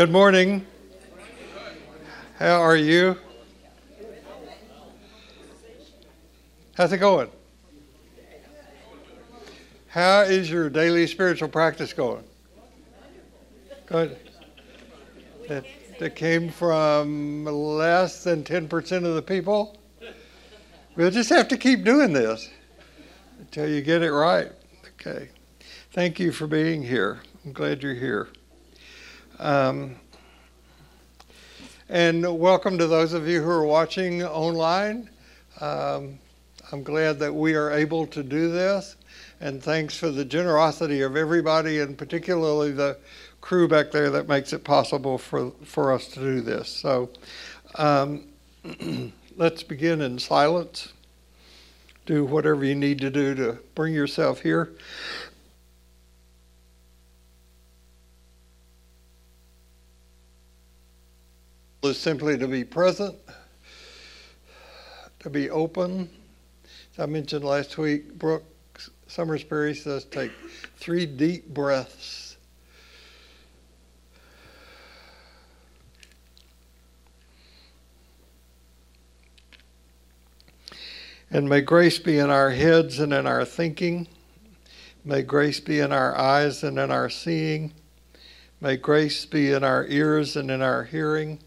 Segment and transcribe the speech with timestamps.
[0.00, 0.64] Good morning.
[2.38, 3.18] How are you?
[6.74, 7.28] How's it going?
[9.88, 12.24] How is your daily spiritual practice going?
[13.84, 14.16] Good.
[15.48, 15.66] That,
[15.98, 19.78] that came from less than 10% of the people?
[20.96, 22.48] We'll just have to keep doing this
[23.38, 24.50] until you get it right.
[24.98, 25.28] Okay.
[25.92, 27.20] Thank you for being here.
[27.44, 28.30] I'm glad you're here.
[29.40, 29.96] Um,
[31.88, 35.08] and welcome to those of you who are watching online.
[35.62, 36.18] Um,
[36.70, 38.96] I'm glad that we are able to do this.
[39.40, 42.98] And thanks for the generosity of everybody, and particularly the
[43.40, 46.68] crew back there that makes it possible for, for us to do this.
[46.68, 47.08] So
[47.76, 48.26] um,
[49.38, 50.92] let's begin in silence.
[52.04, 54.72] Do whatever you need to do to bring yourself here.
[61.82, 63.16] Is simply to be present,
[65.18, 66.10] to be open.
[66.92, 68.44] As I mentioned last week, Brooke
[69.06, 70.30] Summersbury says take
[70.76, 72.36] three deep breaths.
[81.32, 84.08] And may grace be in our heads and in our thinking.
[85.04, 87.72] May grace be in our eyes and in our seeing.
[88.60, 91.38] May grace be in our ears and in our hearing.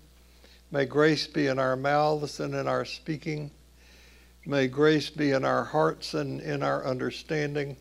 [0.73, 3.51] May grace be in our mouths and in our speaking.
[4.43, 7.77] May grace be in our hearts and in our understanding.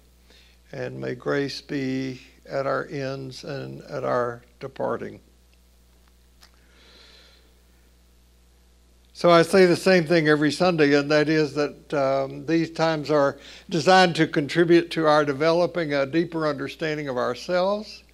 [0.72, 5.20] And may grace be at our ends and at our departing.
[9.14, 13.10] So I say the same thing every Sunday, and that is that um, these times
[13.10, 13.38] are
[13.70, 18.04] designed to contribute to our developing a deeper understanding of ourselves,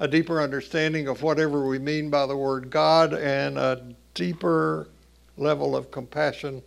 [0.00, 4.88] a deeper understanding of whatever we mean by the word God, and a deeper
[5.36, 6.62] level of compassion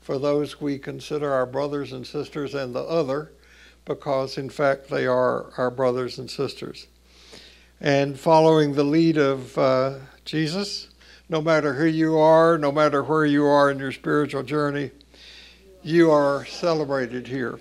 [0.00, 3.30] for those we consider our brothers and sisters and the other,
[3.84, 6.88] because in fact they are our brothers and sisters.
[7.80, 10.88] And following the lead of uh, Jesus,
[11.28, 14.90] no matter who you are, no matter where you are in your spiritual journey,
[15.82, 17.60] you are celebrated here.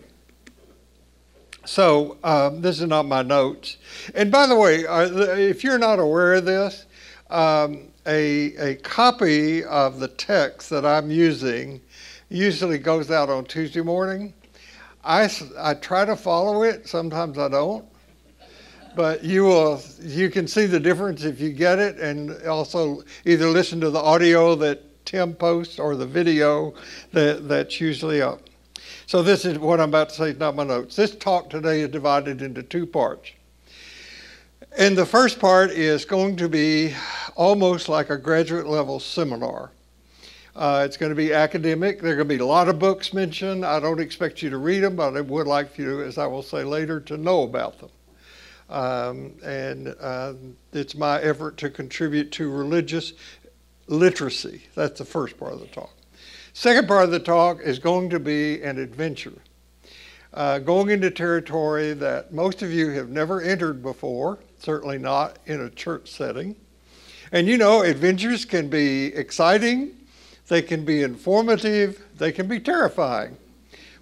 [1.66, 3.78] So, um, this is not my notes.
[4.14, 6.86] And by the way, uh, if you're not aware of this,
[7.30, 11.82] um, a, a copy of the text that I'm using
[12.30, 14.34] usually goes out on Tuesday morning.
[15.04, 17.86] I, I try to follow it, sometimes I don't.
[18.96, 23.48] But you will you can see the difference if you get it and also either
[23.48, 26.76] listen to the audio that Tim posts or the video
[27.12, 28.42] that, that's usually up.
[29.08, 30.96] So this is what I'm about to say, not my notes.
[30.96, 33.32] This talk today is divided into two parts.
[34.76, 36.96] And the first part is going to be
[37.36, 39.70] almost like a graduate level seminar.
[40.56, 42.02] Uh, it's going to be academic.
[42.02, 43.64] There are going to be a lot of books mentioned.
[43.64, 46.42] I don't expect you to read them, but I would like you, as I will
[46.42, 47.90] say later, to know about them.
[48.68, 50.34] Um, and uh,
[50.72, 53.14] it's my effort to contribute to religious
[53.86, 54.64] literacy.
[54.74, 55.94] That's the first part of the talk.
[56.54, 59.40] Second part of the talk is going to be an adventure.
[60.34, 65.60] Uh, going into territory that most of you have never entered before, certainly not in
[65.60, 66.56] a church setting.
[67.34, 69.92] And you know, adventures can be exciting,
[70.48, 73.36] they can be informative, they can be terrifying.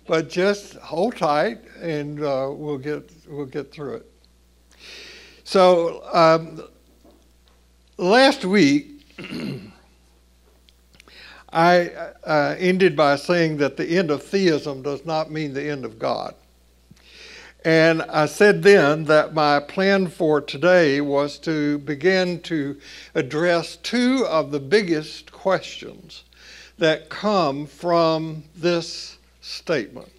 [0.06, 4.12] But just hold tight and uh, we'll, get, we'll get through it.
[5.44, 6.62] So, um,
[7.98, 9.06] last week,
[11.54, 11.88] I
[12.24, 15.98] uh, ended by saying that the end of theism does not mean the end of
[15.98, 16.36] God.
[17.64, 22.80] And I said then that my plan for today was to begin to
[23.14, 26.24] address two of the biggest questions
[26.80, 30.12] that come from this statement.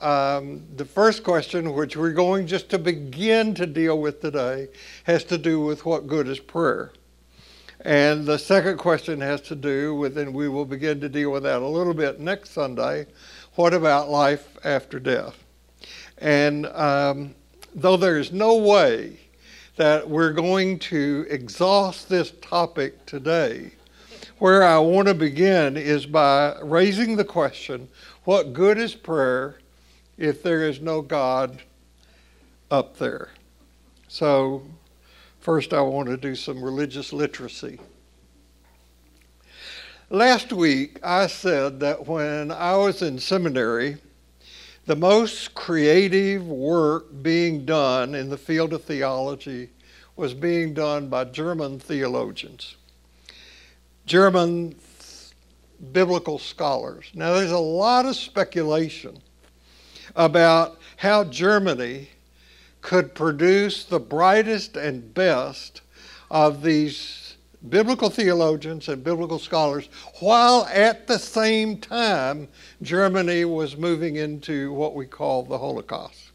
[0.00, 4.68] Um, the first question, which we're going just to begin to deal with today,
[5.04, 6.92] has to do with what good is prayer.
[7.80, 11.42] And the second question has to do with, and we will begin to deal with
[11.42, 13.06] that a little bit next Sunday,
[13.56, 15.47] what about life after death?
[16.20, 17.34] And um,
[17.74, 19.18] though there is no way
[19.76, 23.70] that we're going to exhaust this topic today,
[24.38, 27.88] where I want to begin is by raising the question
[28.24, 29.58] what good is prayer
[30.16, 31.62] if there is no God
[32.70, 33.30] up there?
[34.08, 34.62] So,
[35.40, 37.78] first, I want to do some religious literacy.
[40.10, 43.98] Last week, I said that when I was in seminary,
[44.88, 49.68] the most creative work being done in the field of theology
[50.16, 52.74] was being done by German theologians,
[54.06, 54.74] German
[55.92, 57.10] biblical scholars.
[57.12, 59.18] Now, there's a lot of speculation
[60.16, 62.08] about how Germany
[62.80, 65.82] could produce the brightest and best
[66.30, 67.27] of these
[67.66, 69.88] biblical theologians and biblical scholars,
[70.20, 72.48] while at the same time
[72.82, 76.30] Germany was moving into what we call the Holocaust.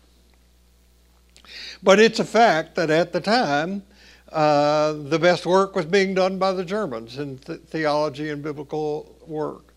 [1.81, 3.83] But it's a fact that at the time,
[4.31, 9.15] uh, the best work was being done by the Germans in th- theology and biblical
[9.27, 9.73] work.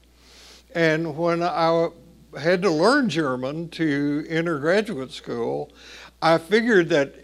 [0.75, 1.89] And when I
[2.41, 5.73] had to learn German to enter graduate school,
[6.23, 7.15] I figured that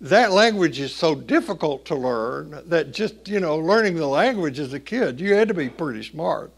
[0.00, 4.72] that language is so difficult to learn that just, you know, learning the language as
[4.72, 6.52] a kid, you had to be pretty smart.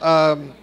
[0.00, 0.54] Um,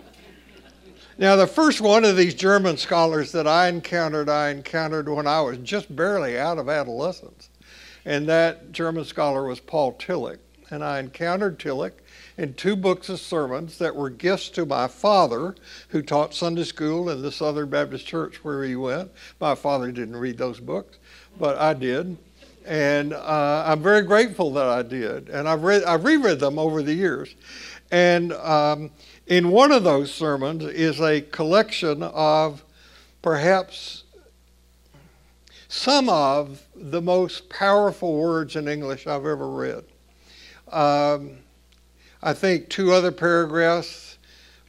[1.17, 5.39] now, the first one of these German scholars that I encountered, I encountered when I
[5.41, 7.49] was just barely out of adolescence.
[8.03, 10.39] And that German scholar was Paul Tillich.
[10.71, 11.93] And I encountered Tillich
[12.37, 15.55] in two books of sermons that were gifts to my father,
[15.89, 19.11] who taught Sunday school in the Southern Baptist Church where he went.
[19.39, 20.97] My father didn't read those books,
[21.39, 22.17] but I did.
[22.65, 25.29] And uh, I'm very grateful that I did.
[25.29, 27.35] And I've, read, I've reread them over the years.
[27.91, 28.91] And um,
[29.27, 32.63] in one of those sermons is a collection of
[33.21, 34.03] perhaps
[35.67, 39.83] some of the most powerful words in English I've ever read.
[40.71, 41.37] Um,
[42.23, 44.04] I think two other paragraphs,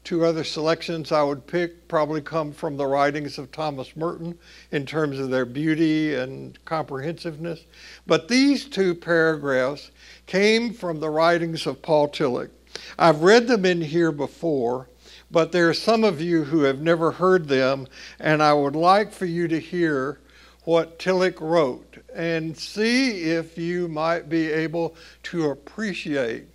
[0.06, 4.38] two other selections I would pick probably come from the writings of Thomas Merton
[4.70, 7.64] in terms of their beauty and comprehensiveness.
[8.06, 9.90] But these two paragraphs
[10.26, 12.50] came from the writings of Paul Tillich.
[12.96, 14.88] I've read them in here before,
[15.28, 17.88] but there are some of you who have never heard them,
[18.20, 20.20] and I would like for you to hear
[20.62, 24.94] what Tillich wrote and see if you might be able
[25.24, 26.46] to appreciate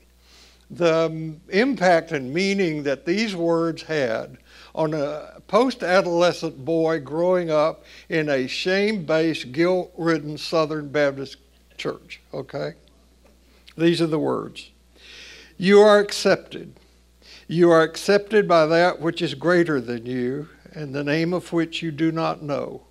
[0.71, 4.37] the um, impact and meaning that these words had
[4.73, 11.37] on a post adolescent boy growing up in a shame based, guilt ridden Southern Baptist
[11.77, 12.21] church.
[12.33, 12.73] Okay?
[13.77, 14.71] These are the words
[15.57, 16.73] You are accepted.
[17.47, 21.81] You are accepted by that which is greater than you, and the name of which
[21.81, 22.83] you do not know.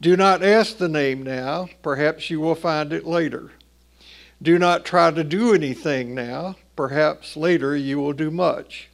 [0.00, 3.52] Do not ask the name now, perhaps you will find it later.
[4.42, 8.88] Do not try to do anything now, perhaps later you will do much.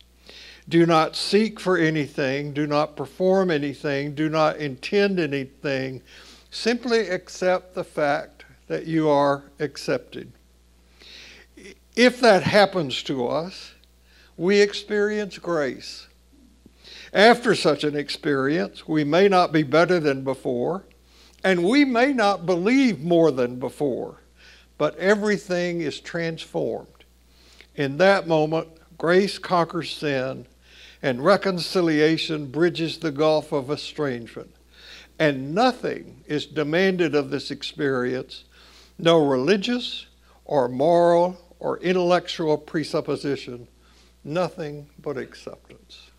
[0.69, 6.03] Do not seek for anything, do not perform anything, do not intend anything.
[6.51, 10.33] Simply accept the fact that you are accepted.
[11.95, 13.75] If that happens to us,
[14.37, 16.09] we experience grace.
[17.13, 20.87] After such an experience, we may not be better than before,
[21.45, 24.23] and we may not believe more than before,
[24.77, 26.89] but everything is transformed.
[27.77, 28.69] In that moment,
[28.99, 30.47] grace conquers sin,
[31.03, 34.55] and reconciliation bridges the gulf of estrangement.
[35.19, 38.45] And nothing is demanded of this experience,
[38.99, 40.07] no religious
[40.45, 43.69] or moral or intellectual presupposition,
[44.25, 46.11] nothing but acceptance.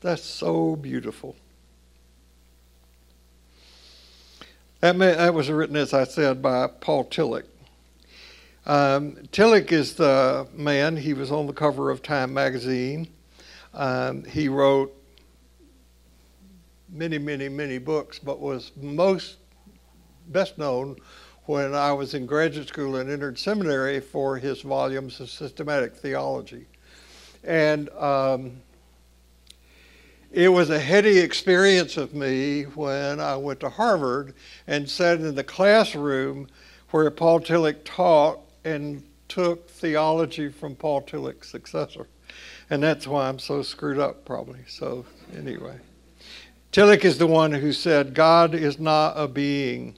[0.00, 1.36] That's so beautiful.
[4.80, 7.44] That, may, that was written, as I said, by Paul Tillich.
[8.66, 13.08] Um, Tillich is the man, he was on the cover of Time magazine.
[13.72, 14.94] Um, he wrote
[16.92, 19.36] many, many, many books, but was most
[20.28, 20.96] best known
[21.44, 26.66] when I was in graduate school and entered seminary for his volumes of systematic theology.
[27.42, 28.60] And um,
[30.30, 34.34] it was a heady experience of me when I went to Harvard
[34.66, 36.46] and sat in the classroom
[36.90, 42.06] where Paul Tillich taught and took theology from Paul Tillich's successor.
[42.68, 44.60] And that's why I'm so screwed up, probably.
[44.68, 45.04] So,
[45.36, 45.78] anyway.
[46.72, 49.96] Tillich is the one who said, God is not a being,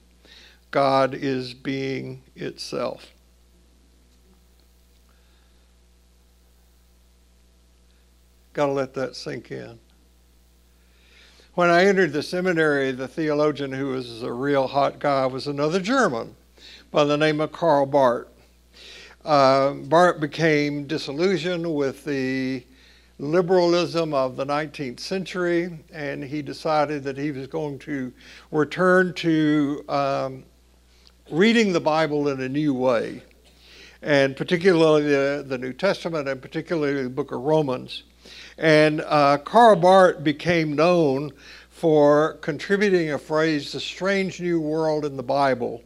[0.71, 3.13] God is being itself.
[8.55, 9.79] Got to let that sink in.
[11.55, 15.81] When I entered the seminary, the theologian who was a real hot guy was another
[15.81, 16.35] German
[16.91, 18.29] by the name of Karl Barth.
[19.25, 22.65] Uh, became disillusioned with the
[23.21, 28.13] liberalism of the 19th century, and he decided that he was going to
[28.51, 30.43] return to um,
[31.31, 33.23] reading the Bible in a new way,
[34.03, 38.03] and particularly the, the New Testament, and particularly the book of Romans.
[38.59, 41.31] And uh, Karl Barth became known
[41.71, 45.83] for contributing a phrase, the strange new world in the Bible,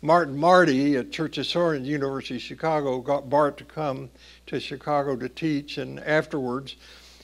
[0.01, 4.09] Martin Marty at Church Historian at University of Chicago got Barth to come
[4.45, 6.75] to Chicago to teach, and afterwards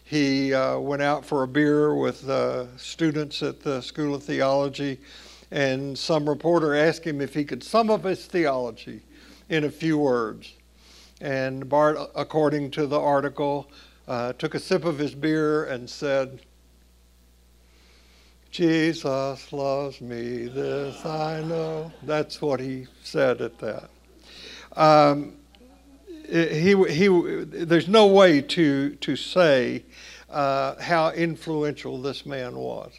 [0.04, 5.00] he uh, went out for a beer with uh, students at the School of Theology,
[5.52, 9.02] and some reporter asked him if he could sum up his theology
[9.50, 10.54] in a few words.
[11.24, 13.72] And Barth, according to the article,
[14.10, 16.42] uh, took a sip of his beer and said,
[18.52, 21.94] Jesus loves me, this I know.
[22.04, 23.90] That's what he said at that.
[24.76, 25.38] Um,
[26.30, 27.08] he, he,
[27.46, 29.86] there's no way to, to say
[30.30, 32.92] uh, how influential this man was.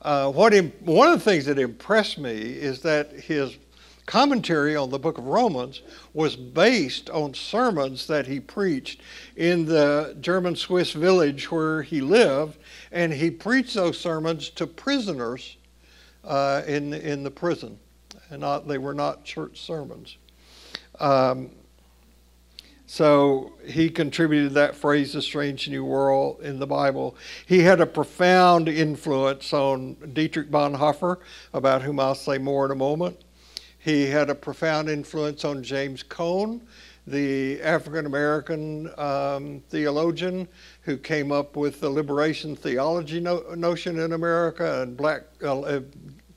[0.00, 3.56] Uh, what one of the things that impressed me is that his
[4.06, 5.82] commentary on the book of Romans
[6.12, 9.00] was based on sermons that he preached
[9.36, 12.58] in the German Swiss village where he lived,
[12.90, 15.56] and he preached those sermons to prisoners
[16.24, 17.78] uh, in, in the prison.
[18.30, 20.16] And not, they were not church sermons.
[20.98, 21.50] Um,
[22.86, 27.16] so he contributed that phrase, the strange new world, in the Bible.
[27.46, 31.18] He had a profound influence on Dietrich Bonhoeffer,
[31.54, 33.18] about whom I'll say more in a moment.
[33.82, 36.62] He had a profound influence on James Cone,
[37.04, 40.46] the African American um, theologian
[40.82, 45.80] who came up with the liberation theology no- notion in America and black uh, uh,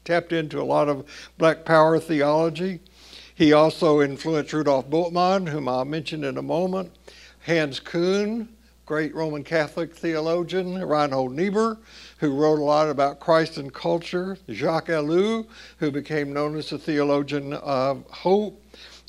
[0.04, 1.06] tapped into a lot of
[1.38, 2.80] black power theology.
[3.36, 6.92] He also influenced Rudolf Bultmann, whom I'll mention in a moment,
[7.46, 8.48] Hans Küng,
[8.88, 11.78] great Roman Catholic theologian, Reinhold Niebuhr,
[12.18, 16.78] who wrote a lot about Christ and culture, Jacques Ellul, who became known as the
[16.78, 18.62] theologian of hope.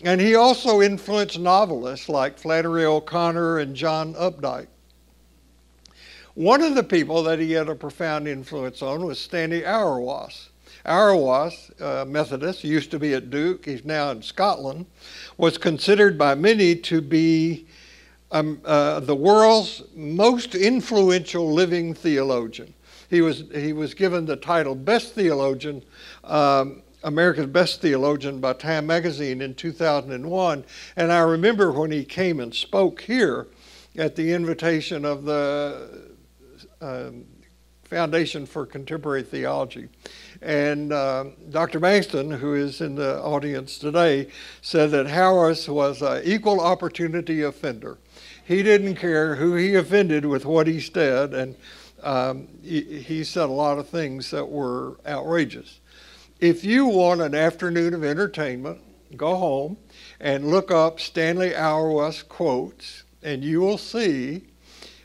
[0.04, 4.66] And he also influenced novelists like Flannery O'Connor and John Updike.
[6.34, 10.48] One of the people that he had a profound influence on was Stanley Hauerwas.
[10.84, 14.86] Hauerwas, uh, Methodist, used to be at Duke, he's now in Scotland,
[15.38, 17.66] was considered by many to be
[18.32, 22.74] um, uh, the world's most influential living theologian.
[23.08, 25.82] He was, he was given the title Best Theologian,
[26.24, 30.64] um, America's Best Theologian by Time Magazine in 2001.
[30.96, 33.46] And I remember when he came and spoke here
[33.96, 36.10] at the invitation of the
[36.80, 37.24] um,
[37.84, 39.88] Foundation for Contemporary Theology.
[40.42, 41.80] And uh, Dr.
[41.80, 44.28] Bankston, who is in the audience today,
[44.60, 47.98] said that Hauerwas was an equal opportunity offender.
[48.44, 51.56] He didn't care who he offended with what he said, and
[52.06, 55.80] um, he, he said a lot of things that were outrageous.
[56.38, 58.78] If you want an afternoon of entertainment,
[59.16, 59.76] go home
[60.20, 64.44] and look up Stanley Hauerwas quotes, and you will see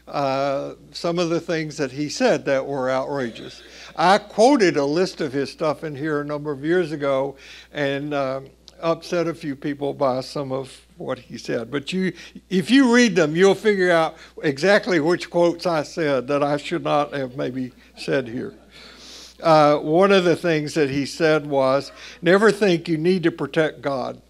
[0.07, 3.63] uh, some of the things that he said that were outrageous.
[3.95, 7.35] I quoted a list of his stuff in here a number of years ago
[7.71, 8.41] and uh,
[8.79, 11.71] upset a few people by some of what he said.
[11.71, 12.13] But you,
[12.49, 16.83] if you read them, you'll figure out exactly which quotes I said that I should
[16.83, 18.53] not have maybe said here.
[19.41, 21.91] Uh, one of the things that he said was,
[22.21, 24.21] "Never think you need to protect God."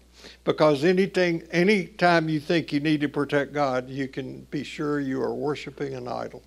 [0.44, 5.22] because anything anytime you think you need to protect God, you can be sure you
[5.22, 6.42] are worshiping an idol.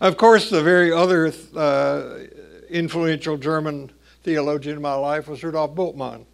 [0.00, 2.18] Of course, the very other uh,
[2.70, 3.90] influential German
[4.22, 6.24] theologian in my life was Rudolf Bultmann.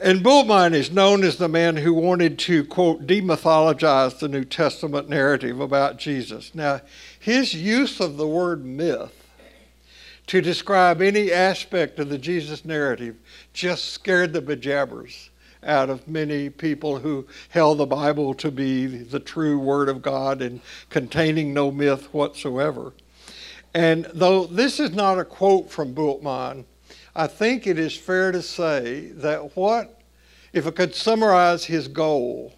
[0.00, 5.08] And Bultmann is known as the man who wanted to, quote, demythologize the New Testament
[5.08, 6.54] narrative about Jesus.
[6.54, 6.82] Now,
[7.18, 9.12] his use of the word myth
[10.28, 13.16] to describe any aspect of the Jesus narrative
[13.52, 15.30] just scared the bejabbers
[15.64, 20.42] out of many people who held the Bible to be the true Word of God
[20.42, 22.92] and containing no myth whatsoever.
[23.74, 26.66] And though this is not a quote from Bultmann,
[27.14, 30.00] I think it is fair to say that what,
[30.52, 32.54] if I could summarize his goal,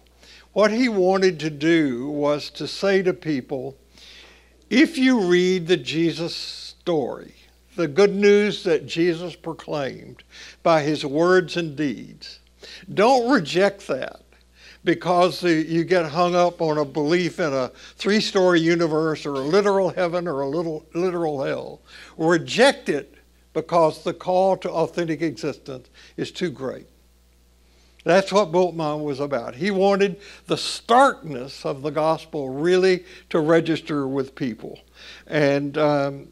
[0.53, 3.77] what he wanted to do was to say to people
[4.69, 7.35] if you read the Jesus story,
[7.75, 10.23] the good news that Jesus proclaimed
[10.63, 12.39] by his words and deeds.
[12.93, 14.21] Don't reject that
[14.83, 19.39] because you get hung up on a belief in a three story universe or a
[19.39, 21.81] literal heaven or a little, literal hell.
[22.17, 23.13] Reject it
[23.53, 26.87] because the call to authentic existence is too great.
[28.03, 29.55] That's what Bultmann was about.
[29.55, 34.79] He wanted the starkness of the gospel really to register with people.
[35.27, 36.29] And um,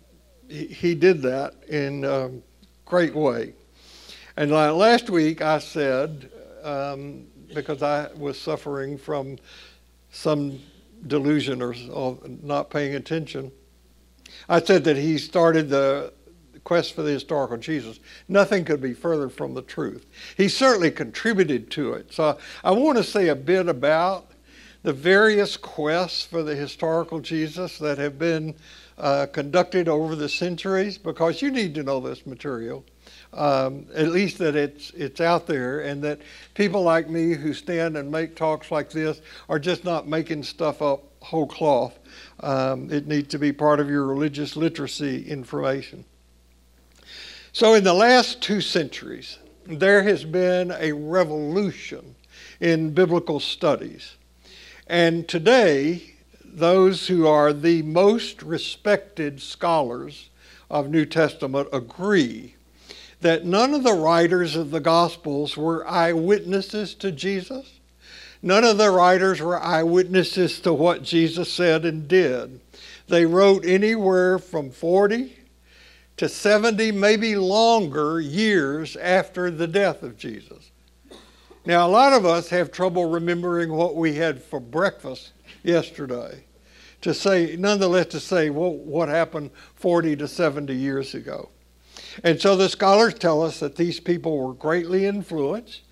[0.47, 2.31] he, he, did that in a
[2.85, 3.53] great way.
[4.35, 6.31] And last week I said,
[6.63, 9.37] um, because I was suffering from
[10.11, 10.59] some
[11.05, 13.51] delusion or, or not paying attention,
[14.47, 16.13] I said that he started the
[16.63, 17.99] quest for the historical Jesus.
[18.27, 20.05] Nothing could be further from the truth.
[20.37, 22.13] He certainly contributed to it.
[22.13, 24.31] So I want to say a bit about
[24.83, 28.55] the various quests for the historical Jesus that have been
[28.97, 32.83] uh, conducted over the centuries because you need to know this material.
[33.33, 36.19] Um, at least that it's it's out there, and that
[36.55, 40.81] people like me who stand and make talks like this are just not making stuff
[40.81, 41.97] up whole cloth.
[42.39, 46.05] Um, it needs to be part of your religious literacy information.
[47.59, 52.15] So, in the last two centuries, there has been a revolution
[52.61, 54.15] in biblical studies.
[54.87, 60.29] And today, those who are the most respected scholars
[60.69, 62.55] of New Testament agree
[63.19, 67.73] that none of the writers of the Gospels were eyewitnesses to Jesus.
[68.41, 72.61] None of the writers were eyewitnesses to what Jesus said and did.
[73.09, 75.38] They wrote anywhere from 40
[76.19, 80.71] to 70, maybe longer years after the death of Jesus.
[81.65, 85.31] Now, a lot of us have trouble remembering what we had for breakfast
[85.63, 86.43] yesterday.
[87.03, 91.51] To say, nonetheless, to say well, what happened 40 to 70 years ago.
[92.21, 95.83] And so the scholars tell us that these people were greatly influenced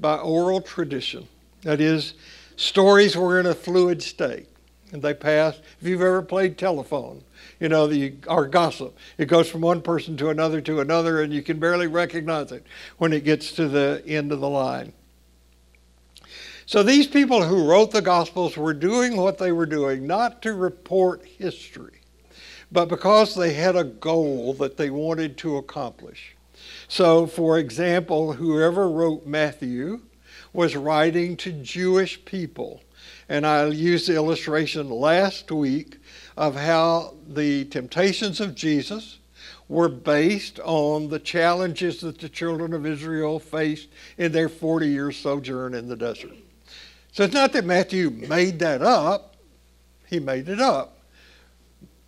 [0.00, 1.28] by oral tradition.
[1.60, 2.14] That is,
[2.56, 4.48] stories were in a fluid state
[4.94, 5.60] and they passed.
[5.80, 7.22] If you've ever played telephone,
[7.60, 8.96] you know, the, or gossip.
[9.18, 12.66] It goes from one person to another to another, and you can barely recognize it
[12.98, 14.92] when it gets to the end of the line.
[16.66, 20.54] So these people who wrote the Gospels were doing what they were doing, not to
[20.54, 22.00] report history,
[22.72, 26.34] but because they had a goal that they wanted to accomplish.
[26.88, 30.00] So, for example, whoever wrote Matthew
[30.54, 32.82] was writing to Jewish people.
[33.28, 35.98] And I used the illustration last week
[36.36, 39.18] of how the temptations of Jesus
[39.68, 45.12] were based on the challenges that the children of Israel faced in their 40 year
[45.12, 46.32] sojourn in the desert.
[47.12, 49.36] So it's not that Matthew made that up,
[50.06, 50.98] he made it up.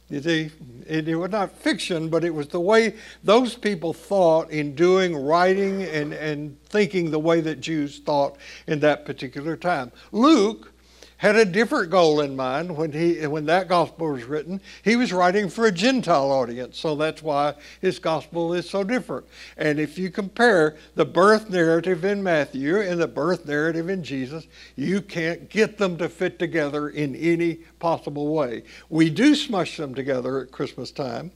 [0.08, 0.50] You see,
[0.86, 5.16] it, it was not fiction, but it was the way those people thought in doing
[5.16, 8.36] writing and, and thinking the way that Jews thought
[8.68, 9.90] in that particular time.
[10.12, 10.72] Luke
[11.18, 14.60] had a different goal in mind when he when that gospel was written.
[14.82, 19.26] He was writing for a Gentile audience, so that's why his gospel is so different.
[19.56, 24.46] And if you compare the birth narrative in Matthew and the birth narrative in Jesus,
[24.76, 28.64] you can't get them to fit together in any possible way.
[28.90, 31.32] We do smush them together at Christmas time,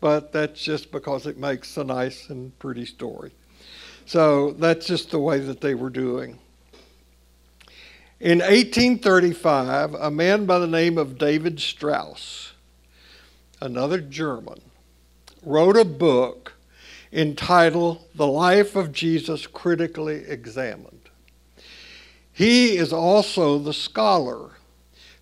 [0.00, 3.32] but that's just because it makes a nice and pretty story.
[4.06, 6.38] So that's just the way that they were doing.
[8.20, 12.52] In 1835, a man by the name of David Strauss,
[13.60, 14.60] another German,
[15.44, 16.54] wrote a book
[17.12, 21.10] entitled The Life of Jesus Critically Examined.
[22.32, 24.50] He is also the scholar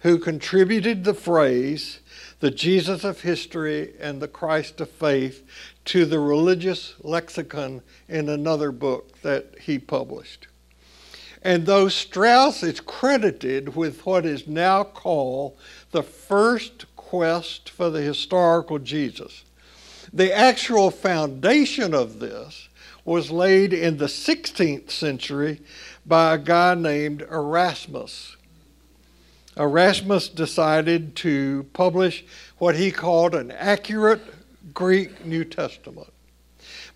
[0.00, 2.00] who contributed the phrase,
[2.40, 5.44] the Jesus of history and the Christ of faith,
[5.84, 10.46] to the religious lexicon in another book that he published.
[11.46, 15.56] And though Strauss is credited with what is now called
[15.92, 19.44] the first quest for the historical Jesus,
[20.12, 22.68] the actual foundation of this
[23.04, 25.60] was laid in the 16th century
[26.04, 28.36] by a guy named Erasmus.
[29.56, 32.24] Erasmus decided to publish
[32.58, 34.22] what he called an accurate
[34.74, 36.12] Greek New Testament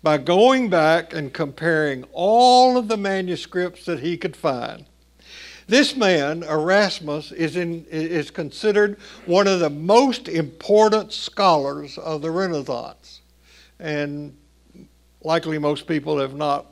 [0.03, 4.85] by going back and comparing all of the manuscripts that he could find.
[5.67, 12.31] This man, Erasmus, is, in, is considered one of the most important scholars of the
[12.31, 13.21] Renaissance.
[13.79, 14.35] And
[15.23, 16.65] likely most people have not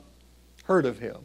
[0.64, 1.24] heard of him.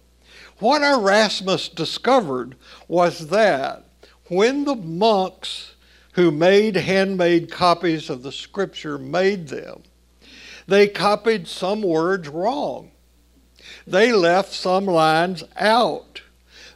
[0.59, 2.55] What Erasmus discovered
[2.87, 3.83] was that
[4.27, 5.75] when the monks
[6.13, 9.83] who made handmade copies of the scripture made them,
[10.67, 12.91] They copied some words wrong.
[13.85, 16.21] They left some lines out.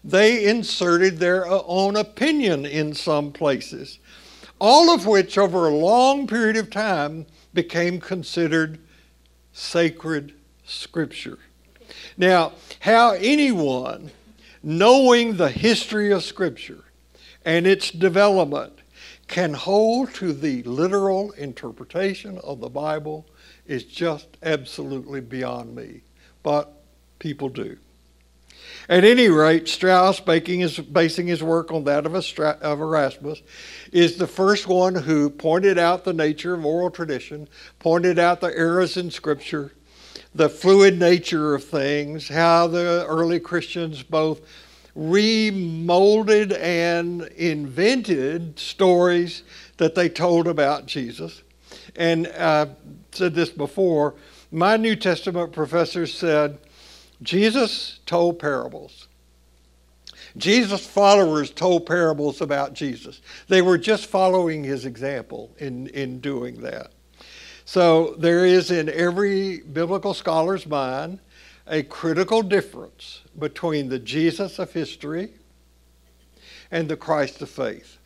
[0.04, 4.00] They inserted their own opinion in some places.
[4.60, 8.80] All of which, over a long period of time, became considered
[9.54, 10.34] sacred
[10.66, 11.40] scripture.
[12.18, 14.12] Now, how anyone,
[14.62, 16.84] knowing the history of scripture
[17.46, 18.74] and its development,
[19.28, 23.26] can hold to the literal interpretation of the Bible
[23.70, 26.02] is just absolutely beyond me.
[26.42, 26.74] But
[27.20, 27.78] people do.
[28.90, 33.44] At any rate, Strauss, his, basing his work on that of, of Erasmus,
[33.92, 38.58] is the first one who pointed out the nature of oral tradition, pointed out the
[38.58, 39.74] errors in Scripture,
[40.34, 44.42] the fluid nature of things, how the early Christians both
[44.96, 49.44] remolded and invented stories
[49.78, 51.44] that they told about Jesus.
[51.96, 52.68] And uh,
[53.12, 54.16] said this before.
[54.52, 56.60] My New Testament professor said
[57.22, 59.08] Jesus told parables.
[60.38, 63.22] Jesus' followers told parables about Jesus.
[63.48, 66.92] They were just following his example in, in doing that.
[67.66, 71.20] So there is in every biblical scholar's mind
[71.68, 75.34] a critical difference between the Jesus of history
[76.72, 77.99] and the Christ of faith.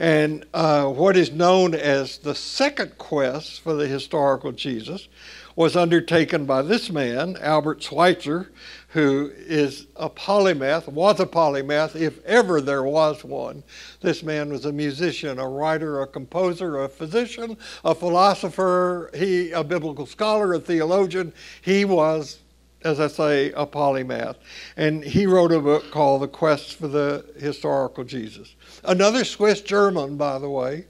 [0.00, 5.08] And uh, what is known as the second quest for the historical Jesus
[5.56, 8.50] was undertaken by this man, Albert Schweitzer,
[8.88, 13.62] who is a polymath, was a polymath if ever there was one.
[14.00, 19.62] This man was a musician, a writer, a composer, a physician, a philosopher, he a
[19.62, 21.30] biblical scholar, a theologian.
[21.60, 22.38] He was
[22.82, 24.36] as I say, a polymath.
[24.76, 28.54] And he wrote a book called The Quest for the Historical Jesus.
[28.84, 30.86] Another Swiss German, by the way.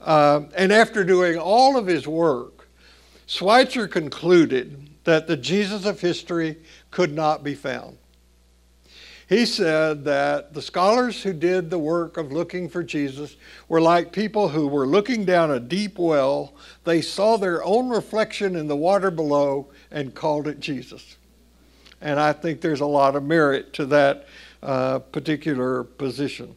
[0.00, 2.68] Uh, and after doing all of his work,
[3.26, 6.56] Schweitzer concluded that the Jesus of history
[6.90, 7.98] could not be found.
[9.32, 14.12] He said that the scholars who did the work of looking for Jesus were like
[14.12, 16.52] people who were looking down a deep well.
[16.84, 21.16] They saw their own reflection in the water below and called it Jesus.
[22.02, 24.26] And I think there's a lot of merit to that
[24.62, 26.54] uh, particular position.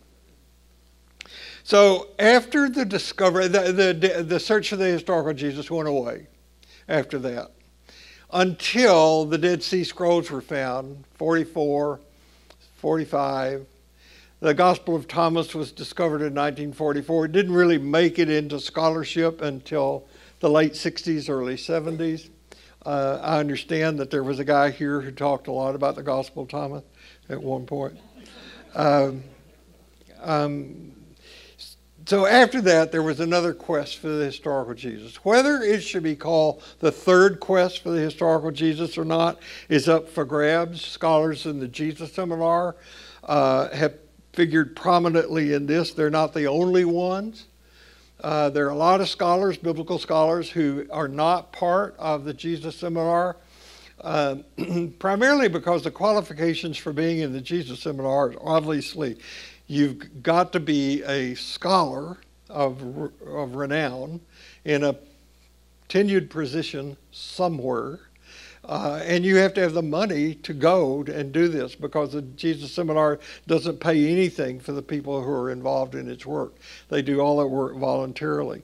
[1.64, 6.28] So after the discovery, the, the, the search for the historical Jesus went away
[6.90, 7.52] after that
[8.34, 12.02] until the Dead Sea Scrolls were found, 44,
[12.86, 13.66] 45.
[14.42, 17.26] The Gospel of Thomas was discovered in 1944.
[17.26, 20.06] It didn't really make it into scholarship until
[20.40, 22.30] the late 60s, early 70s.
[22.86, 26.04] Uh, I understand that there was a guy here who talked a lot about the
[26.04, 26.84] Gospel of Thomas
[27.28, 27.98] at one point.
[28.76, 29.24] Um,
[30.22, 30.92] um,
[32.08, 35.16] so after that, there was another quest for the historical Jesus.
[35.26, 39.40] Whether it should be called the third quest for the historical Jesus or not
[39.70, 40.82] is up for grabs.
[40.82, 42.76] Scholars in the Jesus Seminar
[43.24, 43.96] uh, have
[44.34, 45.94] figured prominently in this.
[45.94, 47.46] They're not the only ones.
[48.22, 52.34] Uh, there are a lot of scholars, biblical scholars, who are not part of the
[52.34, 53.36] Jesus Seminar,
[54.02, 54.36] uh,
[55.00, 59.18] primarily because the qualifications for being in the Jesus Seminar is obviously
[59.68, 62.18] You've got to be a scholar
[62.50, 64.22] of, of renown
[64.64, 64.96] in a
[65.90, 68.00] tenured position somewhere.
[68.64, 72.22] Uh, and you have to have the money to go and do this because the
[72.24, 76.56] Jesus Seminar doesn't pay anything for the people who are involved in its work.
[76.90, 78.64] They do all that work voluntarily.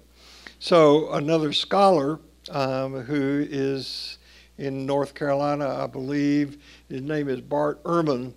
[0.59, 4.17] So, another scholar um, who is
[4.57, 6.57] in North Carolina, I believe,
[6.89, 8.33] his name is Bart Ehrman.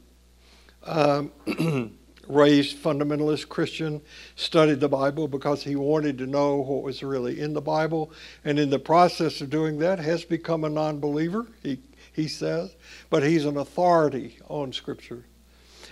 [0.82, 1.32] Um,
[2.28, 4.00] raised fundamentalist Christian,
[4.36, 8.12] studied the Bible because he wanted to know what was really in the Bible,
[8.44, 11.80] and in the process of doing that has become a non-believer, he,
[12.12, 12.74] he says,
[13.10, 15.24] but he's an authority on Scripture.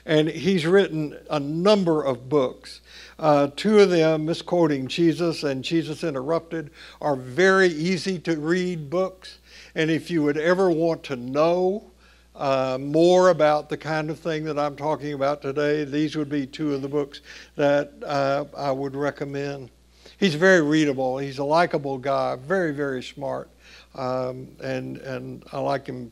[0.05, 2.81] And he's written a number of books.
[3.21, 9.39] Uh, two of them, Misquoting Jesus and Jesus Interrupted, are very easy to read books.
[9.77, 11.92] And if you would ever want to know
[12.35, 16.47] uh, more about the kind of thing that I'm talking about today, these would be
[16.47, 17.21] two of the books
[17.57, 19.71] that uh, I would recommend.
[20.19, 21.19] He's very readable.
[21.19, 23.51] He's a likable guy, very, very smart,
[23.95, 26.11] um, and and I like him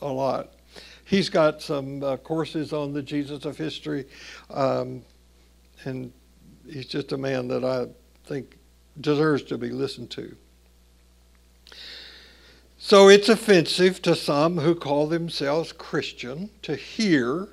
[0.00, 0.54] a lot.
[1.04, 4.06] He's got some uh, courses on the Jesus of history,
[4.50, 5.02] um,
[5.84, 6.12] and
[6.66, 7.86] he's just a man that I
[8.26, 8.58] think
[9.00, 10.36] deserves to be listened to.
[12.80, 17.48] So it's offensive to some who call themselves Christian to hear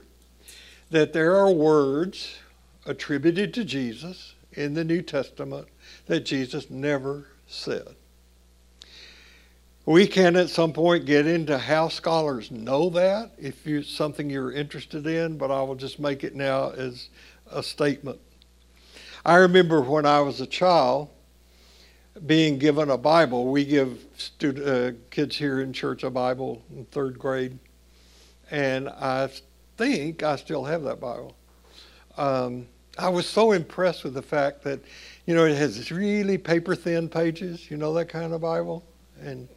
[0.92, 2.38] that there are words
[2.86, 5.68] attributed to Jesus in the New Testament
[6.06, 7.96] that Jesus never said.
[9.88, 14.52] We can at some point get into how scholars know that if it's something you're
[14.52, 17.10] interested in, but I will just make it now as
[17.52, 18.20] a statement.
[19.26, 21.10] I remember when I was a child
[22.26, 23.52] being given a Bible.
[23.52, 24.06] We give
[24.44, 27.58] uh, kids here in church a Bible in third grade,
[28.50, 29.30] and I
[29.78, 31.36] think I still have that Bible.
[32.18, 34.80] Um, I was so impressed with the fact that,
[35.26, 38.86] you know, it has really paper thin pages, you know, that kind of Bible.
[39.22, 39.50] And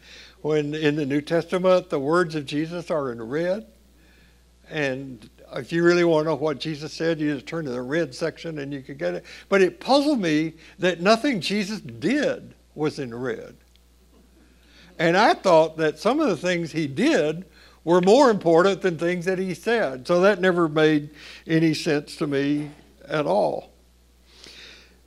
[0.43, 3.67] when in the New Testament, the words of Jesus are in red.
[4.69, 7.83] And if you really want to know what Jesus said, you just turn to the
[7.83, 9.25] red section and you can get it.
[9.49, 13.57] But it puzzled me that nothing Jesus did was in red.
[14.99, 17.45] And I thought that some of the things he did
[17.85, 20.07] were more important than things that he said.
[20.07, 21.11] So that never made
[21.47, 22.71] any sense to me
[23.07, 23.71] at all.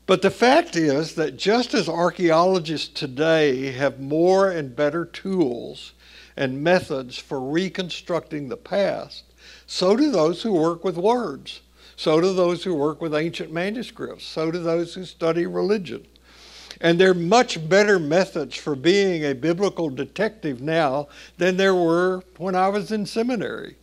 [0.08, 5.94] But the fact is that just as archaeologists today have more and better tools
[6.36, 9.24] and methods for reconstructing the past,
[9.72, 11.62] so do those who work with words.
[11.96, 14.26] So do those who work with ancient manuscripts.
[14.26, 16.06] So do those who study religion.
[16.82, 21.08] And there are much better methods for being a biblical detective now
[21.38, 23.78] than there were when I was in seminary,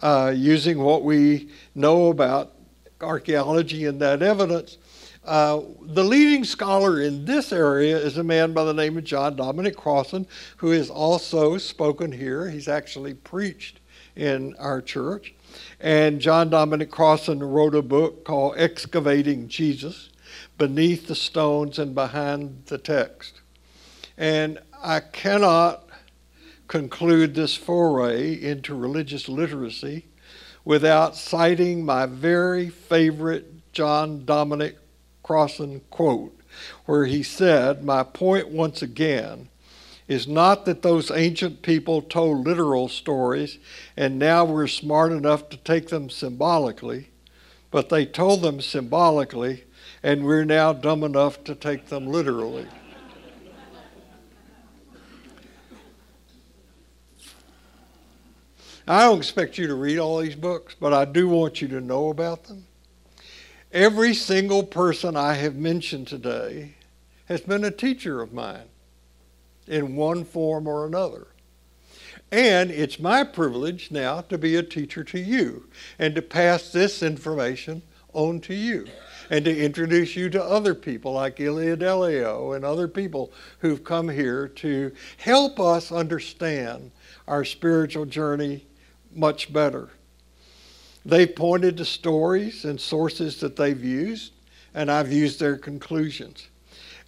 [0.00, 2.54] uh, using what we know about
[3.02, 4.78] archaeology and that evidence.
[5.26, 9.36] Uh, the leading scholar in this area is a man by the name of John
[9.36, 12.48] Dominic Crossan, who has also spoken here.
[12.48, 13.79] He's actually preached
[14.16, 15.34] in our church.
[15.80, 20.10] And John Dominic Crossan wrote a book called Excavating Jesus
[20.58, 23.40] Beneath the Stones and Behind the Text.
[24.16, 25.88] And I cannot
[26.68, 30.06] conclude this foray into religious literacy
[30.64, 34.76] without citing my very favorite John Dominic
[35.22, 36.38] Crossan quote,
[36.86, 39.49] where he said, My point once again
[40.10, 43.58] is not that those ancient people told literal stories
[43.96, 47.10] and now we're smart enough to take them symbolically,
[47.70, 49.62] but they told them symbolically
[50.02, 52.66] and we're now dumb enough to take them literally.
[58.88, 61.80] I don't expect you to read all these books, but I do want you to
[61.80, 62.66] know about them.
[63.70, 66.74] Every single person I have mentioned today
[67.26, 68.66] has been a teacher of mine
[69.70, 71.28] in one form or another.
[72.30, 77.02] And it's my privilege now to be a teacher to you and to pass this
[77.02, 78.86] information on to you
[79.30, 84.08] and to introduce you to other people like Ilia Delio and other people who've come
[84.08, 86.90] here to help us understand
[87.28, 88.66] our spiritual journey
[89.14, 89.88] much better.
[91.04, 94.32] They've pointed to stories and sources that they've used,
[94.74, 96.49] and I've used their conclusions.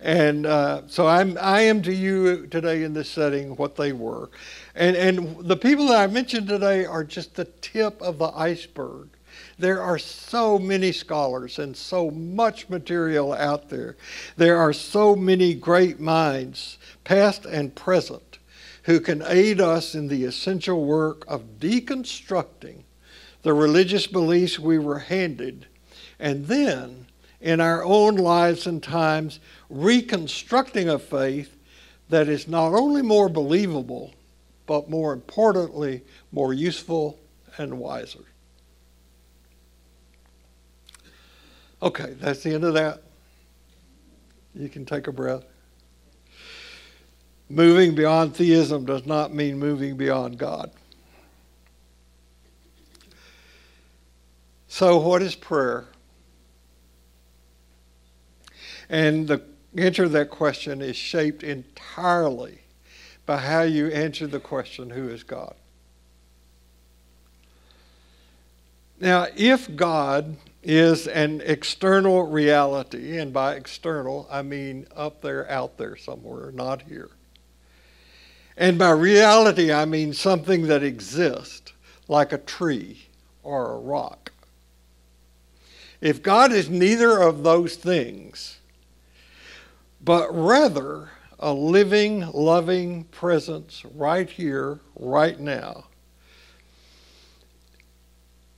[0.03, 4.31] And uh, so I'm, I am to you today in this setting what they were.
[4.75, 9.11] And, and the people that I mentioned today are just the tip of the iceberg.
[9.59, 13.97] There are so many scholars and so much material out there.
[14.37, 18.38] There are so many great minds, past and present,
[18.83, 22.83] who can aid us in the essential work of deconstructing
[23.43, 25.67] the religious beliefs we were handed,
[26.19, 27.02] and then,
[27.42, 31.57] in our own lives and times, reconstructing a faith
[32.09, 34.14] that is not only more believable,
[34.66, 37.18] but more importantly, more useful
[37.59, 38.24] and wiser.
[41.83, 43.02] Okay, that's the end of that.
[44.55, 45.44] You can take a breath.
[47.48, 50.70] Moving beyond theism does not mean moving beyond God.
[54.68, 55.87] So, what is prayer?
[58.92, 59.42] And the
[59.76, 62.61] answer to that question is shaped entirely
[63.26, 65.55] by how you answer the question, Who is God?
[69.00, 75.76] Now, if God is an external reality, and by external, I mean up there, out
[75.76, 77.11] there somewhere, not here
[78.57, 81.72] and by reality, I mean something that exists,
[82.09, 83.07] like a tree
[83.42, 84.33] or a rock.
[86.00, 88.59] If God is neither of those things,
[90.05, 95.85] but rather a living, loving presence right here, right now,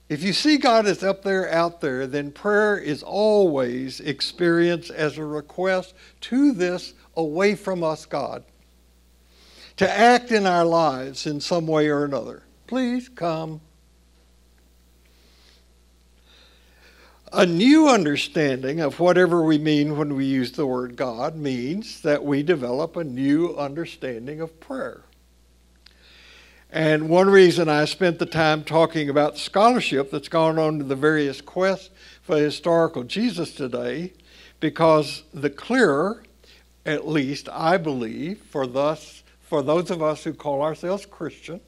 [0.09, 5.17] if you see God as up there, out there, then prayer is always experienced as
[5.17, 8.45] a request to this away from us, God
[9.77, 12.43] to act in our lives in some way or another.
[12.67, 13.61] Please come.
[17.37, 22.25] A new understanding of whatever we mean when we use the word God means that
[22.25, 25.03] we develop a new understanding of prayer.
[26.71, 30.95] And one reason I spent the time talking about scholarship that's gone on to the
[30.95, 31.91] various quests
[32.23, 34.13] for historical Jesus today,
[34.61, 36.23] because the clearer,
[36.87, 41.61] at least I believe, for thus for those of us who call ourselves Christian,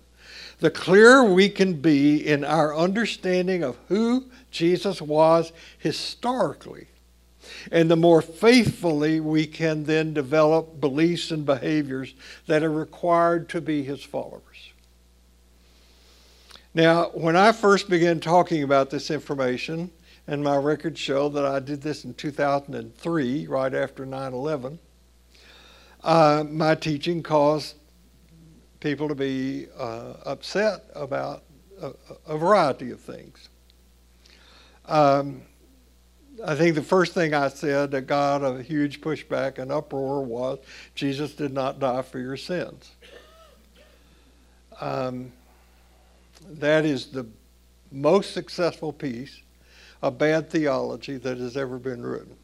[0.61, 6.87] the clearer we can be in our understanding of who Jesus was historically.
[7.71, 12.15] And the more faithfully we can then develop beliefs and behaviors
[12.47, 14.73] that are required to be his followers.
[16.75, 19.91] Now, when I first began talking about this information,
[20.27, 24.79] and my records show that I did this in 2003, right after 9 11,
[26.03, 27.77] uh, my teaching caused
[28.81, 31.43] people to be uh, upset about
[31.81, 31.93] a,
[32.27, 33.49] a, variety of things.
[34.87, 35.43] Um,
[36.45, 40.59] I think the first thing I said that got a huge pushback and uproar was
[40.95, 42.91] Jesus did not die for your sins.
[44.81, 45.33] Um,
[46.49, 47.27] that is the
[47.91, 49.41] most successful piece
[50.03, 52.37] of bad theology that has ever been written.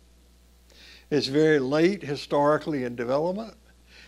[1.11, 3.55] It's very late historically in development,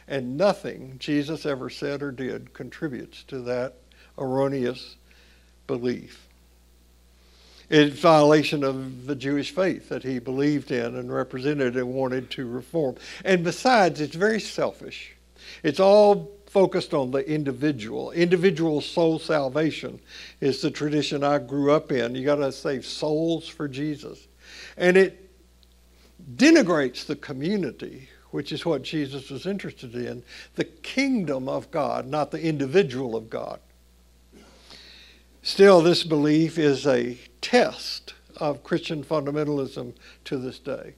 [0.07, 3.75] and nothing Jesus ever said or did contributes to that
[4.19, 4.97] erroneous
[5.67, 6.29] belief
[7.71, 12.47] in violation of the Jewish faith that he believed in and represented and wanted to
[12.47, 12.97] reform.
[13.25, 15.14] And besides, it's very selfish.
[15.62, 18.12] It's all focused on the individual.
[18.12, 19.99] Individual soul salvation
[20.40, 22.14] is the tradition I grew up in.
[22.14, 24.29] You got to save souls for Jesus.
[24.77, 25.31] And it
[26.37, 30.20] denigrates the community, which is what Jesus was interested in
[30.57, 33.61] the kingdom of God, not the individual of God.
[35.40, 39.94] Still, this belief is a test of Christian fundamentalism
[40.25, 40.94] to this day.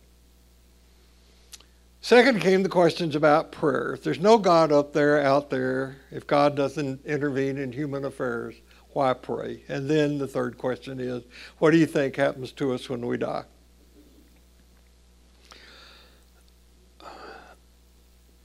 [2.01, 3.93] Second came the questions about prayer.
[3.93, 8.55] If there's no God up there, out there, if God doesn't intervene in human affairs,
[8.95, 9.63] why pray?
[9.69, 11.23] And then the third question is,
[11.59, 13.45] what do you think happens to us when we die?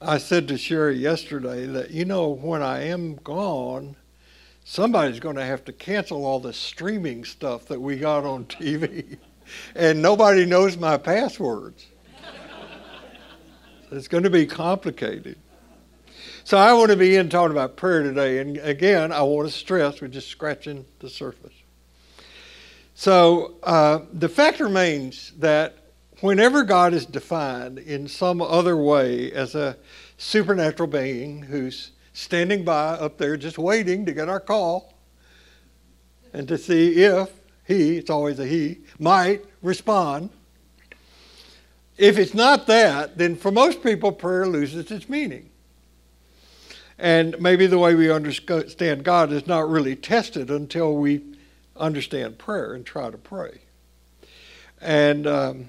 [0.04, 3.94] I said to Sherry yesterday that, you know, when I am gone,
[4.64, 9.18] somebody's going to have to cancel all the streaming stuff that we got on TV,
[9.76, 11.86] and nobody knows my passwords.
[13.92, 15.38] it's going to be complicated.
[16.42, 20.00] So I want to begin talking about prayer today, and again, I want to stress
[20.00, 21.54] we're just scratching the surface.
[22.96, 25.81] So uh, the fact remains that
[26.22, 29.76] whenever God is defined in some other way as a
[30.16, 34.94] supernatural being who's standing by up there just waiting to get our call
[36.32, 37.28] and to see if
[37.64, 40.30] he, it's always a he, might respond.
[41.98, 45.50] If it's not that, then for most people, prayer loses its meaning.
[46.98, 51.20] And maybe the way we understand God is not really tested until we
[51.76, 53.58] understand prayer and try to pray.
[54.80, 55.68] And um,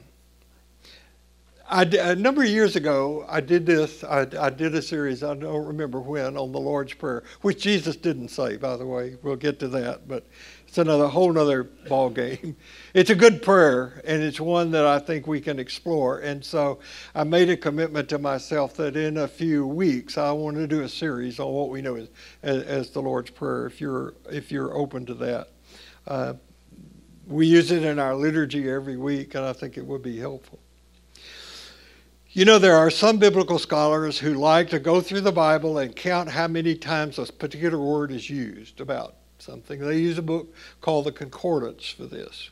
[1.69, 4.03] I, a number of years ago, I did this.
[4.03, 7.95] I, I, did a series, I don't remember when, on the Lord's Prayer, which Jesus
[7.95, 9.15] didn't say, by the way.
[9.23, 10.27] We'll get to that, but
[10.67, 12.57] it's another whole other ball game.
[12.93, 16.19] It's a good prayer, and it's one that I think we can explore.
[16.19, 16.77] And so
[17.15, 20.81] I made a commitment to myself that in a few weeks I want to do
[20.81, 22.09] a series on what we know as,
[22.43, 23.65] as, as the Lord's Prayer.
[23.65, 25.47] If you're if you're open to that,
[26.07, 26.33] uh,
[27.25, 30.59] we use it in our liturgy every week, and I think it would be helpful.
[32.35, 35.95] You know, there are some biblical scholars who like to go through the Bible and
[35.95, 39.79] count how many times a particular word is used about something.
[39.79, 42.49] They use a book called the Concordance for this.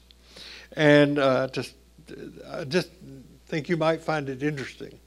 [0.74, 1.48] And uh,
[2.48, 2.91] I just
[3.48, 5.00] think you might find it interesting.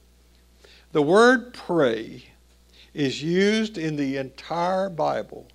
[0.91, 2.25] The word pray
[2.93, 5.47] is used in the entire Bible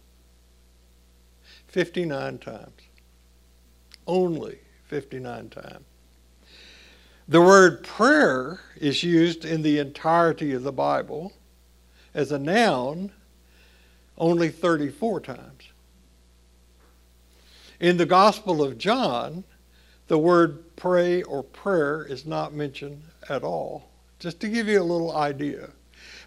[1.68, 2.80] 59 times.
[4.06, 5.84] Only 59 times.
[7.30, 11.32] The word prayer is used in the entirety of the Bible
[12.12, 13.12] as a noun
[14.18, 15.70] only 34 times.
[17.78, 19.44] In the Gospel of John,
[20.08, 24.82] the word pray or prayer is not mentioned at all, just to give you a
[24.82, 25.70] little idea.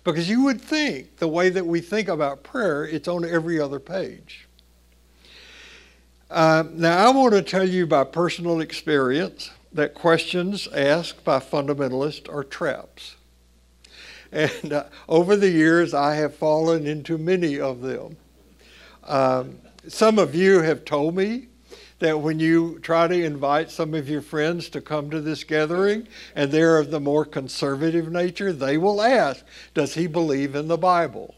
[0.05, 3.81] Because you would think the way that we think about prayer, it's on every other
[3.81, 4.47] page.
[6.31, 12.31] Uh, now, I want to tell you by personal experience that questions asked by fundamentalists
[12.31, 13.15] are traps.
[14.31, 18.17] And uh, over the years, I have fallen into many of them.
[19.03, 21.47] Um, some of you have told me
[21.99, 26.07] that when you try to invite some of your friends to come to this gathering
[26.35, 30.77] and they're of the more conservative nature, they will ask, Does he believe in the
[30.77, 31.35] Bible?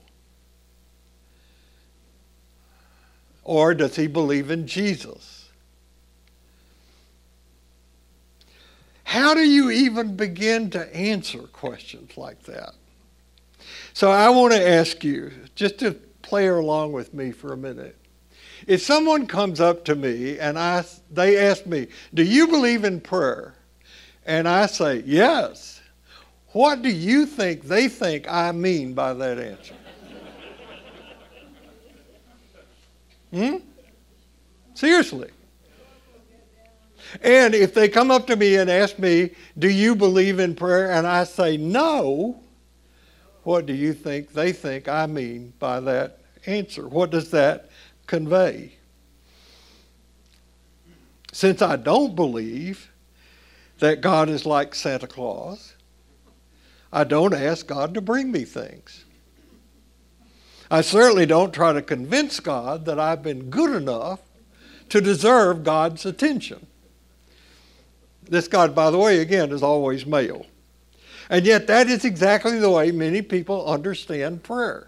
[3.43, 5.34] Or does he believe in Jesus?
[9.15, 12.73] How do you even begin to answer questions like that?
[13.93, 17.95] So I want to ask you, just to play along with me for a minute.
[18.67, 22.99] If someone comes up to me and I, they ask me, Do you believe in
[22.99, 23.55] prayer?
[24.25, 25.81] And I say, Yes.
[26.47, 29.75] What do you think they think I mean by that answer?
[33.31, 33.55] hmm?
[34.73, 35.29] Seriously.
[37.21, 40.91] And if they come up to me and ask me, Do you believe in prayer?
[40.91, 42.41] And I say, No,
[43.43, 46.87] what do you think they think I mean by that answer?
[46.87, 47.69] What does that
[48.07, 48.73] convey?
[51.31, 52.91] Since I don't believe
[53.79, 55.73] that God is like Santa Claus,
[56.93, 59.03] I don't ask God to bring me things.
[60.71, 64.21] I certainly don't try to convince God that I've been good enough
[64.89, 66.65] to deserve God's attention.
[68.27, 70.45] This God, by the way, again, is always male.
[71.29, 74.87] And yet, that is exactly the way many people understand prayer.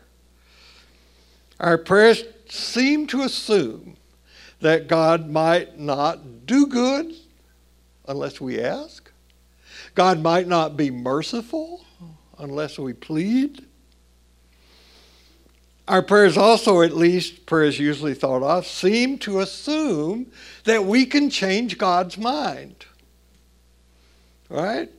[1.60, 3.98] Our prayers seem to assume
[4.62, 7.14] that God might not do good
[8.08, 9.12] unless we ask.
[9.96, 11.84] God might not be merciful
[12.38, 13.66] unless we plead.
[15.88, 20.32] Our prayers also, at least prayers usually thought of, seem to assume
[20.66, 22.86] that we can change God's mind.
[24.50, 24.90] Right?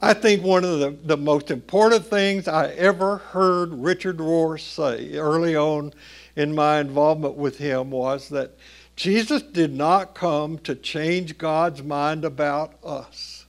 [0.00, 5.16] I think one of the, the most important things I ever heard Richard Rohr say
[5.16, 5.92] early on
[6.36, 8.56] in my involvement with him was that
[8.94, 13.46] Jesus did not come to change God's mind about us.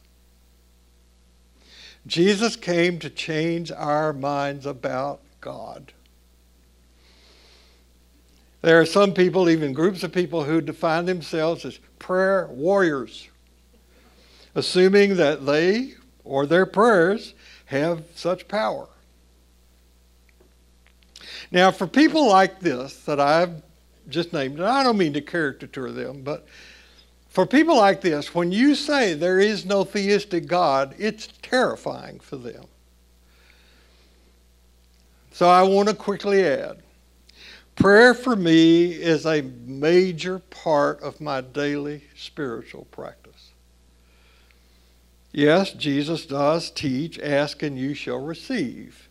[2.08, 5.94] Jesus came to change our minds about God.
[8.62, 13.30] There are some people, even groups of people, who define themselves as prayer warriors,
[14.54, 15.94] assuming that they
[16.26, 17.34] or their prayers
[17.66, 18.88] have such power.
[21.52, 23.62] Now, for people like this that I've
[24.10, 26.46] just named, and I don't mean to caricature them, but
[27.30, 32.36] for people like this, when you say there is no theistic God, it's terrifying for
[32.36, 32.66] them.
[35.32, 36.82] So I want to quickly add
[37.80, 43.54] prayer for me is a major part of my daily spiritual practice.
[45.32, 49.08] Yes, Jesus does teach, ask and you shall receive.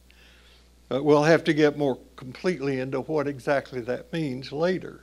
[0.89, 5.01] But we'll have to get more completely into what exactly that means later.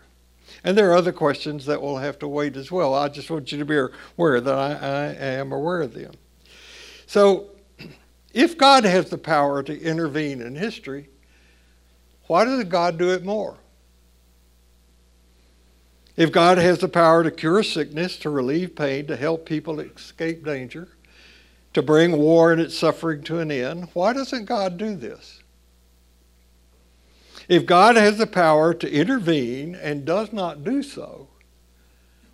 [0.63, 2.93] And there are other questions that we'll have to wait as well.
[2.93, 3.77] I just want you to be
[4.17, 5.05] aware that I, I
[5.37, 6.13] am aware of them.
[7.07, 7.49] So,
[8.33, 11.09] if God has the power to intervene in history,
[12.27, 13.57] why does God do it more?
[16.15, 20.45] If God has the power to cure sickness, to relieve pain, to help people escape
[20.45, 20.87] danger,
[21.73, 23.89] to bring war and its suffering to an end.
[23.91, 25.43] Why doesn't God do this?
[27.49, 31.27] If God has the power to intervene and does not do so,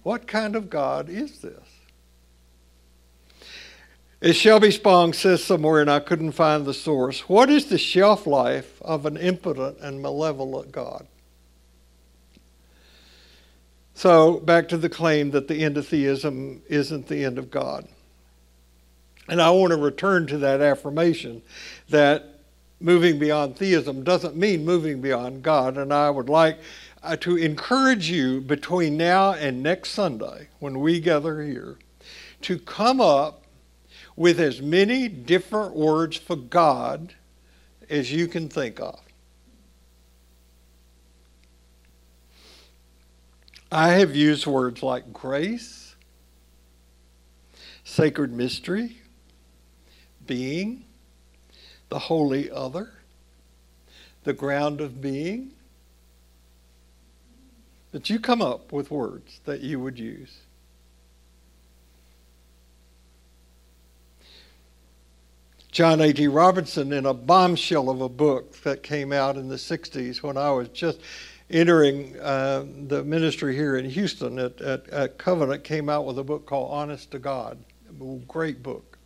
[0.04, 1.71] what kind of God is this?
[4.24, 8.28] As Shelby Spong says somewhere, and I couldn't find the source, what is the shelf
[8.28, 11.08] life of an impotent and malevolent God?
[13.96, 17.88] So, back to the claim that the end of theism isn't the end of God.
[19.28, 21.42] And I want to return to that affirmation
[21.90, 22.42] that
[22.80, 25.78] moving beyond theism doesn't mean moving beyond God.
[25.78, 26.60] And I would like
[27.02, 31.78] uh, to encourage you between now and next Sunday, when we gather here,
[32.42, 33.42] to come up
[34.16, 37.14] with as many different words for God
[37.90, 39.00] as you can think of.
[43.72, 45.96] I have used words like grace,
[47.86, 48.98] sacred mystery,
[50.28, 50.84] being,
[51.88, 52.92] the wholly other,
[54.24, 55.54] the ground of being.
[57.92, 60.38] That you come up with words that you would use.
[65.72, 66.28] John A.T.
[66.28, 70.52] Robinson, in a bombshell of a book that came out in the 60s when I
[70.52, 71.00] was just
[71.50, 76.24] entering uh, the ministry here in Houston at, at, at Covenant, came out with a
[76.24, 77.58] book called Honest to God.
[78.28, 78.98] Great book.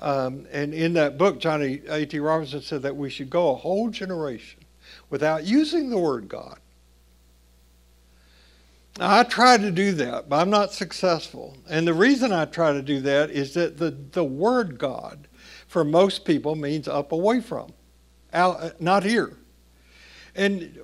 [0.00, 2.20] Um, and in that book, Johnny A.T.
[2.20, 4.60] Robinson said that we should go a whole generation
[5.10, 6.60] without using the word God,
[8.98, 11.56] Now, I try to do that, but I'm not successful.
[11.68, 15.26] And the reason I try to do that is that the, the word God
[15.68, 17.72] for most people means up away from,
[18.32, 19.36] out, uh, not here.
[20.34, 20.78] And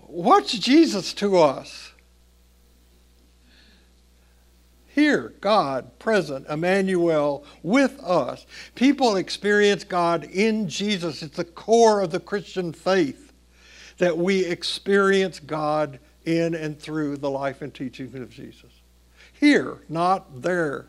[0.00, 1.92] what's Jesus to us?
[4.88, 8.46] Here, God present, Emmanuel with us.
[8.76, 11.22] People experience God in Jesus.
[11.22, 13.32] It's the core of the Christian faith
[13.98, 18.70] that we experience God in and through the life and teaching of Jesus.
[19.32, 20.86] Here, not there.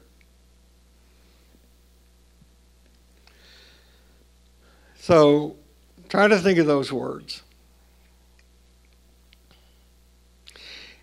[5.06, 5.56] So
[6.10, 7.43] try to think of those words.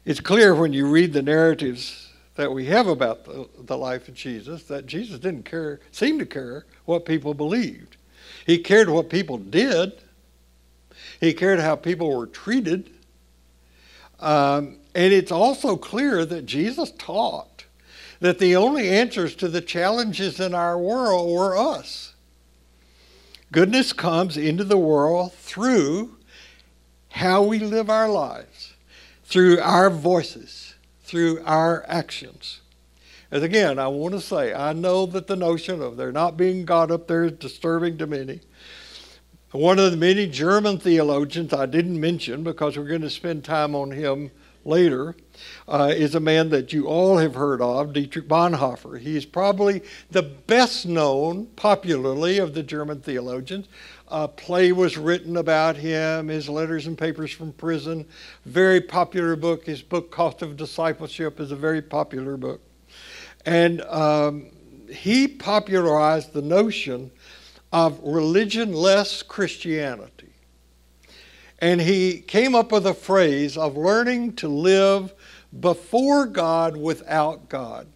[0.05, 4.15] It's clear when you read the narratives that we have about the, the life of
[4.15, 7.97] Jesus that Jesus didn't care, seem to care what people believed.
[8.45, 9.93] He cared what people did.
[11.21, 12.91] He cared how people were treated.
[14.19, 17.67] Um, and it's also clear that Jesus taught
[18.19, 22.12] that the only answers to the challenges in our world were us.
[23.53, 26.17] Goodness comes into the world through
[27.11, 28.73] how we live our lives,
[29.25, 32.63] through our voices, through our actions.
[33.31, 36.65] And again, I want to say, I know that the notion of there not being
[36.65, 38.41] God up there is disturbing to many.
[39.51, 43.75] One of the many German theologians I didn't mention because we're going to spend time
[43.75, 44.31] on him
[44.65, 45.15] later
[45.69, 48.99] uh, is a man that you all have heard of, Dietrich Bonhoeffer.
[48.99, 53.69] He's probably the best known popularly of the German theologians.
[54.09, 58.07] A play was written about him, his letters and papers from prison.
[58.45, 59.65] Very popular book.
[59.65, 62.61] His book, Cost of Discipleship, is a very popular book.
[63.47, 64.51] And um,
[64.91, 67.11] he popularized the notion
[67.73, 70.22] of religionless Christianity.
[71.63, 75.15] And he came up with a phrase of learning to live
[75.61, 77.87] before God without God.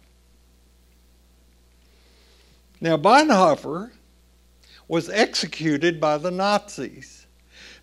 [2.79, 3.91] Now, Bonhoeffer
[4.87, 7.27] was executed by the Nazis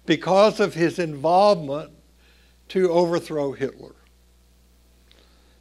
[0.06, 1.90] because of his involvement
[2.68, 3.94] to overthrow Hitler.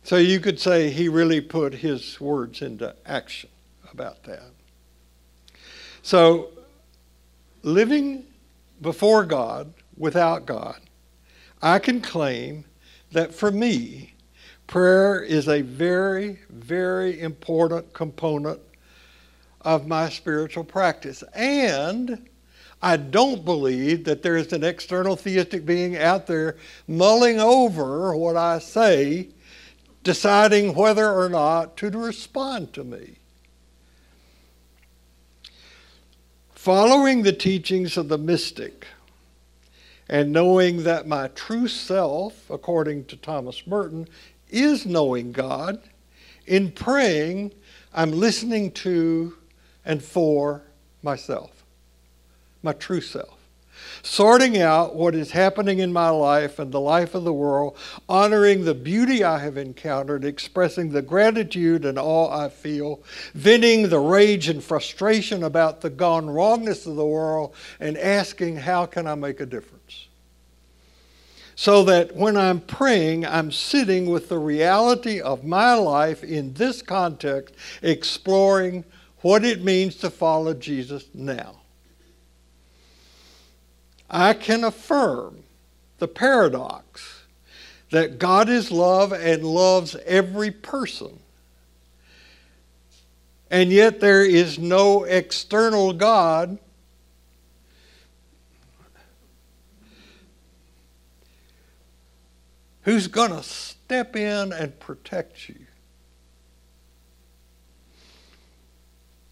[0.04, 3.50] So you could say he really put his words into action
[3.92, 4.52] about that.
[6.02, 6.52] So,
[7.62, 8.26] living
[8.82, 10.80] before God, without God,
[11.62, 12.66] I can claim
[13.12, 14.14] that for me,
[14.68, 18.60] prayer is a very, very important component
[19.62, 21.24] of my spiritual practice.
[21.34, 22.30] And
[22.82, 28.36] I don't believe that there is an external theistic being out there mulling over what
[28.36, 29.30] I say,
[30.04, 33.16] deciding whether or not to respond to me.
[36.56, 38.88] Following the teachings of the mystic
[40.14, 44.08] and knowing that my true self, according to Thomas Merton,
[44.48, 45.82] is knowing God,
[46.46, 47.52] in praying,
[47.96, 49.36] I'm listening to
[49.84, 50.62] and for
[51.02, 51.64] myself,
[52.62, 53.40] my true self
[54.04, 57.76] sorting out what is happening in my life and the life of the world,
[58.08, 63.02] honoring the beauty I have encountered, expressing the gratitude and awe I feel,
[63.34, 68.86] venting the rage and frustration about the gone wrongness of the world, and asking, How
[68.86, 70.08] can I make a difference?
[71.56, 76.82] So that when I'm praying, I'm sitting with the reality of my life in this
[76.82, 78.84] context, exploring
[79.22, 81.63] what it means to follow Jesus now.
[84.14, 85.44] I can affirm
[85.98, 87.24] the paradox
[87.90, 91.20] that God is love and loves every person.
[93.50, 96.60] And yet there is no external God
[102.82, 105.56] who's going to step in and protect you.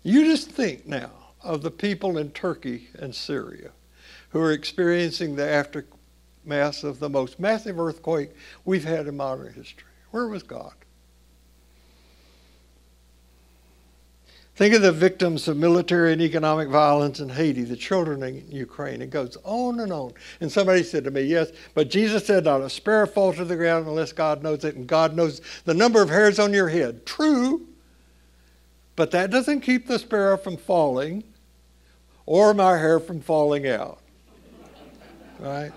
[0.02, 1.12] You just think now
[1.44, 3.70] of the people in Turkey and Syria
[4.32, 8.32] who are experiencing the aftermath of the most massive earthquake
[8.66, 9.84] we've had in modern history.
[10.12, 10.74] Where was God?
[14.56, 19.02] Think of the victims of military and economic violence in Haiti, the children in Ukraine.
[19.02, 20.12] It goes on and on.
[20.40, 23.56] And somebody said to me, Yes, but Jesus said, Not a sparrow falls to the
[23.56, 27.06] ground unless God knows it, and God knows the number of hairs on your head.
[27.06, 27.66] True,
[28.96, 31.24] but that doesn't keep the sparrow from falling
[32.26, 34.01] or my hair from falling out
[35.42, 35.72] right?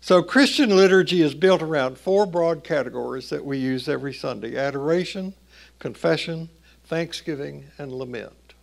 [0.00, 5.34] So, Christian liturgy is built around four broad categories that we use every Sunday adoration,
[5.78, 6.48] confession,
[6.86, 8.54] thanksgiving, and lament.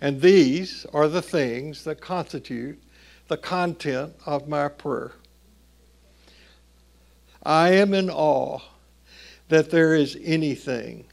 [0.00, 2.82] And these are the things that constitute
[3.28, 5.12] the content of my prayer.
[7.42, 8.60] I am in awe
[9.48, 11.04] that there is anything,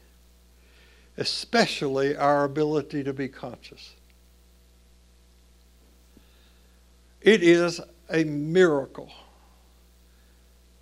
[1.18, 3.95] especially our ability to be conscious.
[7.20, 9.10] It is a miracle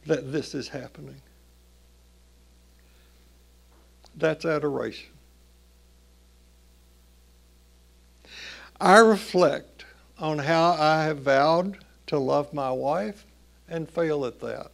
[0.07, 1.21] that this is happening.
[4.17, 5.11] That's adoration.
[8.81, 9.85] I reflect
[10.19, 13.25] on how I have vowed to love my wife
[13.69, 14.71] and fail at that.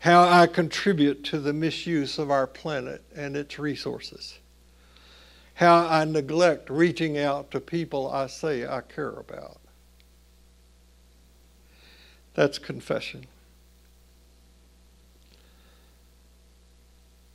[0.00, 4.38] How I contribute to the misuse of our planet and its resources.
[5.54, 9.58] How I neglect reaching out to people I say I care about.
[12.36, 13.24] That's confession.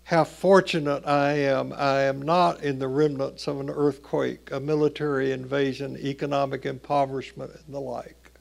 [0.03, 1.73] How fortunate I am.
[1.73, 7.73] I am not in the remnants of an earthquake, a military invasion, economic impoverishment, and
[7.73, 8.31] the like.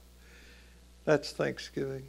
[1.03, 2.03] That's Thanksgiving.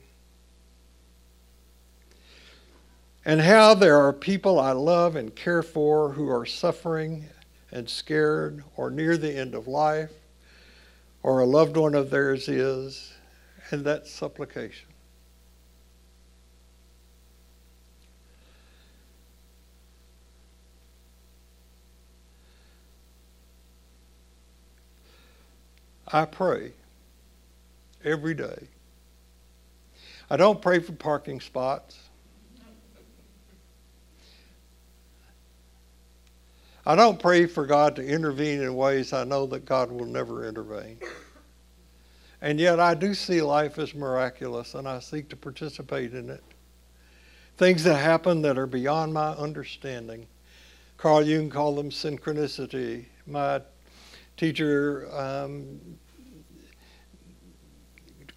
[3.25, 7.25] And how there are people I love and care for who are suffering
[7.71, 10.13] and scared or near the end of life,
[11.23, 13.15] or a loved one of theirs is,
[13.73, 14.89] and that supplication.
[26.07, 26.73] I pray
[28.05, 28.69] every day.
[30.29, 31.99] I don't pray for parking spots.
[36.85, 40.47] I don't pray for God to intervene in ways I know that God will never
[40.47, 40.99] intervene.
[42.43, 46.43] And yet I do see life as miraculous and I seek to participate in it.
[47.57, 50.27] Things that happen that are beyond my understanding.
[50.97, 53.05] Carl Jung called them synchronicity.
[53.29, 53.63] My
[54.37, 55.79] teacher um,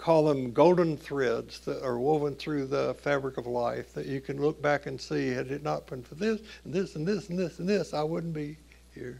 [0.05, 4.61] them golden threads that are woven through the fabric of life that you can look
[4.61, 7.57] back and see had it not been for this and this and this and this
[7.57, 8.57] and this, I wouldn't be
[8.93, 9.19] here.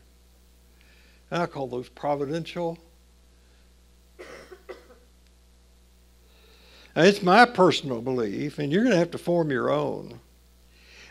[1.32, 2.78] And I call those providential.
[6.96, 10.20] It's my personal belief, and you're going to have to form your own,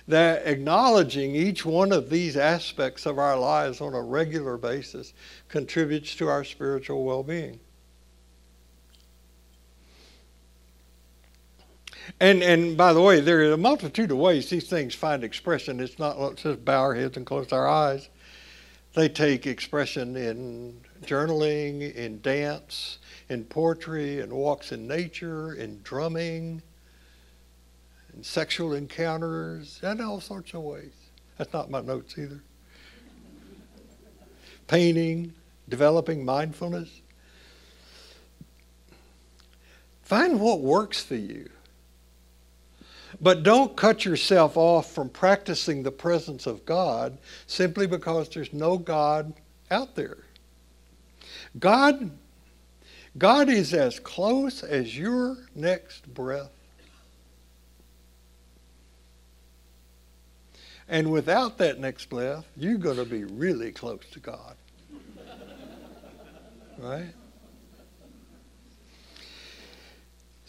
[0.09, 5.13] that acknowledging each one of these aspects of our lives on a regular basis
[5.49, 7.61] contributes to our spiritual well being.
[12.21, 15.81] And and by the way, there are a multitude of ways these things find expression.
[15.81, 18.09] It's not just bow our heads and close our eyes.
[18.95, 26.63] They take expression in journaling, in dance, in poetry, in walks in nature, in drumming,
[28.15, 30.93] in sexual encounters, and all sorts of ways.
[31.39, 32.41] That's not my notes either.
[34.69, 35.35] Painting,
[35.69, 37.03] developing mindfulness.
[40.03, 41.51] Find what works for you.
[43.25, 47.17] But don't cut yourself off from practicing the presence of God
[47.47, 49.33] simply because there's no God
[49.71, 50.19] out there.
[51.59, 52.11] God,
[53.17, 56.53] God is as close as your next breath.
[60.87, 64.55] And without that next breath, you're going to be really close to God.
[66.79, 67.15] right?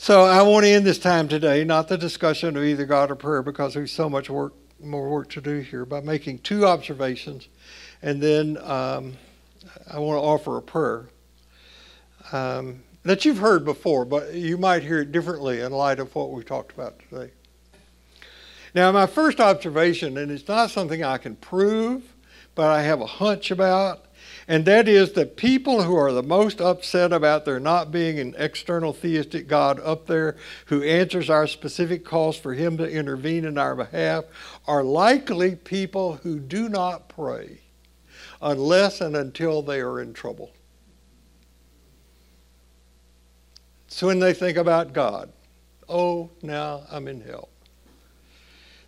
[0.06, 3.16] So I want to end this time today, not the discussion of either God or
[3.16, 7.48] prayer, because there's so much work, more work to do here, by making two observations,
[8.04, 9.18] and then um,
[9.92, 11.06] I want to offer a prayer
[12.32, 16.32] um, that you've heard before, but you might hear it differently in light of what
[16.32, 17.32] we talked about today.
[18.76, 22.14] Now, my first observation, and it's not something I can prove,
[22.54, 24.06] but I have a hunch about,
[24.48, 28.36] and that is that people who are the most upset about there not being an
[28.38, 30.36] external theistic God up there
[30.68, 34.26] who answers our specific calls for Him to intervene in our behalf
[34.68, 37.62] are likely people who do not pray
[38.42, 40.52] unless and until they are in trouble.
[43.88, 45.32] So when they think about God,
[45.90, 47.50] oh, now I'm in hell.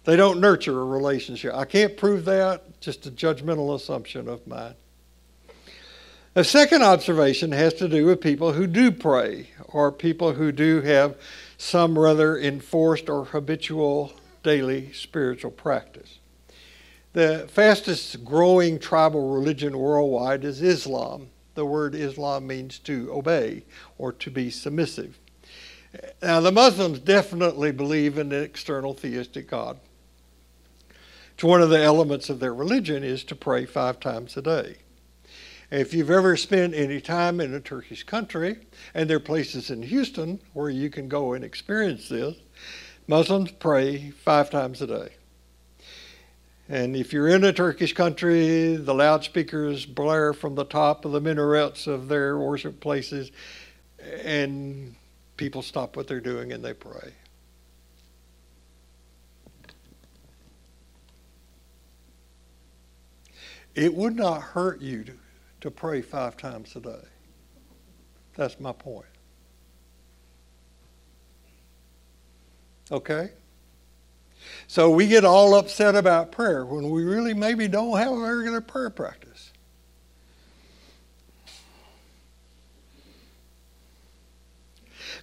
[0.04, 1.54] They don't nurture a relationship.
[1.54, 4.76] I can't prove that, just a judgmental assumption of mine.
[6.38, 10.82] A second observation has to do with people who do pray or people who do
[10.82, 11.18] have
[11.58, 14.14] some rather enforced or habitual
[14.44, 16.20] daily spiritual practice.
[17.14, 21.30] The fastest growing tribal religion worldwide is Islam.
[21.56, 23.64] The word Islam means to obey
[23.98, 25.18] or to be submissive.
[26.22, 29.80] Now, the Muslims definitely believe in an external theistic God.
[31.34, 34.78] It's one of the elements of their religion is to pray five times a day.
[35.70, 38.58] If you've ever spent any time in a Turkish country,
[38.94, 42.38] and there are places in Houston where you can go and experience this,
[43.06, 45.10] Muslims pray five times a day.
[46.70, 51.20] And if you're in a Turkish country, the loudspeakers blare from the top of the
[51.20, 53.32] minarets of their worship places,
[54.24, 54.96] and
[55.36, 57.12] people stop what they're doing and they pray.
[63.76, 65.04] It would not hurt you
[65.68, 67.06] to, pray five times a day.
[68.36, 69.06] That's my point.
[72.92, 73.32] Okay?
[74.68, 78.62] So we get all upset about prayer when we really maybe don't have a regular
[78.62, 79.52] prayer practice.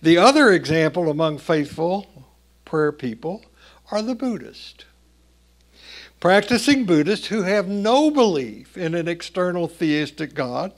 [0.02, 2.26] The other example among faithful
[2.64, 3.42] prayer people
[3.90, 4.84] are the Buddhists.
[6.24, 10.72] Practicing Buddhists who have no belief in an external theistic God,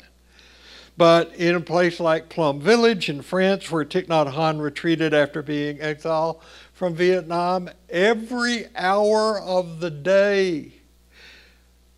[0.96, 5.42] but in a place like Plum Village in France, where Thich Nhat Hanh retreated after
[5.42, 6.42] being exiled
[6.72, 10.72] from Vietnam, every hour of the day,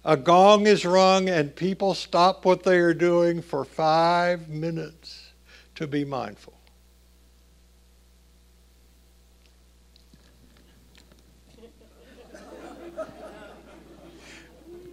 [0.05, 5.31] a gong is rung and people stop what they are doing for five minutes
[5.75, 6.58] to be mindful.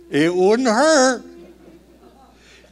[0.10, 1.24] It wouldn't hurt.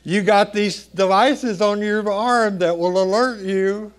[0.03, 3.93] You got these devices on your arm that will alert you.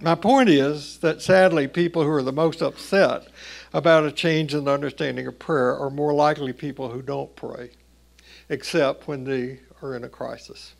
[0.00, 3.28] My point is that sadly, people who are the most upset
[3.72, 7.70] about a change in the understanding of prayer are more likely people who don't pray,
[8.48, 10.74] except when they are in a crisis.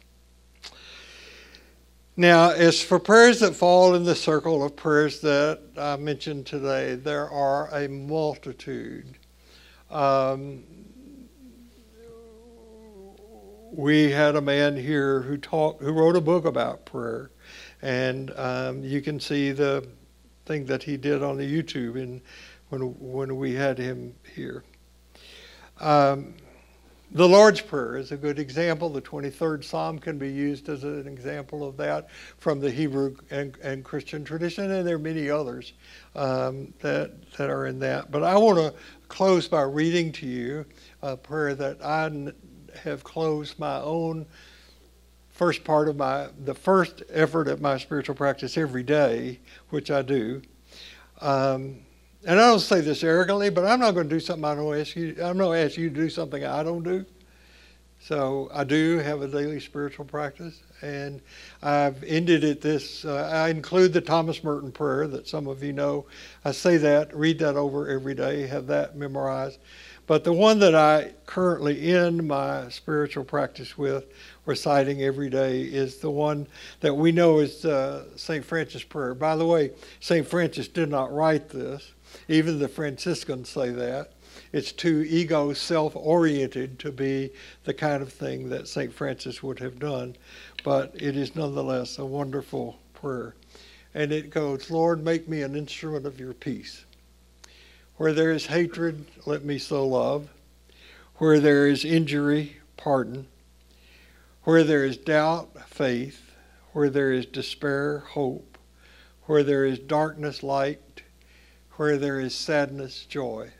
[2.16, 6.94] Now, as for prayers that fall in the circle of prayers that I mentioned today,
[6.94, 9.16] there are a multitude.
[9.90, 10.64] Um,
[13.72, 17.30] we had a man here who talked, who wrote a book about prayer,
[17.80, 19.88] and um, you can see the
[20.44, 22.20] thing that he did on the YouTube in,
[22.68, 24.64] when when we had him here.
[25.80, 26.34] Um,
[27.14, 28.88] the Lord's Prayer is a good example.
[28.88, 32.08] The 23rd Psalm can be used as an example of that
[32.38, 35.74] from the Hebrew and, and Christian tradition, and there are many others
[36.16, 38.10] um, that, that are in that.
[38.10, 38.74] But I want to
[39.08, 40.64] close by reading to you
[41.02, 42.32] a prayer that I
[42.78, 44.24] have closed my own
[45.30, 49.38] first part of my, the first effort at my spiritual practice every day,
[49.68, 50.40] which I do.
[51.20, 51.80] Um,
[52.24, 54.78] and I don't say this arrogantly, but I'm not going to do something I don't
[54.78, 55.16] ask you.
[55.22, 57.04] I'm not going to ask you to do something I don't do.
[58.00, 61.20] So I do have a daily spiritual practice, and
[61.62, 63.04] I've ended it this.
[63.04, 66.06] Uh, I include the Thomas Merton prayer that some of you know.
[66.44, 69.60] I say that, read that over every day, have that memorized.
[70.08, 74.06] But the one that I currently end my spiritual practice with,
[74.46, 76.48] reciting every day, is the one
[76.80, 78.44] that we know is uh, St.
[78.44, 79.14] Francis' prayer.
[79.14, 79.70] By the way,
[80.00, 80.26] St.
[80.26, 81.92] Francis did not write this.
[82.28, 84.12] Even the Franciscans say that.
[84.52, 87.30] It's too ego self oriented to be
[87.64, 88.92] the kind of thing that St.
[88.92, 90.16] Francis would have done,
[90.64, 93.34] but it is nonetheless a wonderful prayer.
[93.94, 96.84] And it goes, Lord, make me an instrument of your peace.
[97.96, 100.28] Where there is hatred, let me sow love.
[101.16, 103.26] Where there is injury, pardon.
[104.44, 106.32] Where there is doubt, faith.
[106.72, 108.56] Where there is despair, hope.
[109.24, 110.80] Where there is darkness, light
[111.76, 113.50] where there is sadness, joy.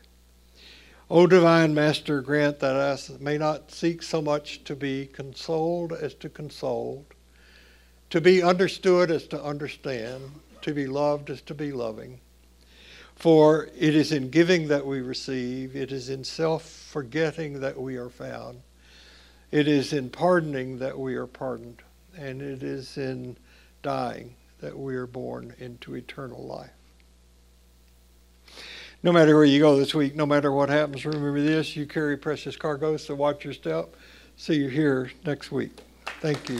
[1.09, 6.13] O divine Master, grant that I may not seek so much to be consoled as
[6.15, 7.05] to console,
[8.09, 12.19] to be understood as to understand, to be loved as to be loving.
[13.15, 17.95] For it is in giving that we receive, it is in self forgetting that we
[17.95, 18.61] are found,
[19.51, 21.81] it is in pardoning that we are pardoned,
[22.15, 23.37] and it is in
[23.81, 26.71] dying that we are born into eternal life
[29.03, 32.17] no matter where you go this week, no matter what happens, remember this you carry
[32.17, 33.95] precious cargoes, so watch your step.
[34.37, 35.71] See you here next week.
[36.21, 36.59] Thank you.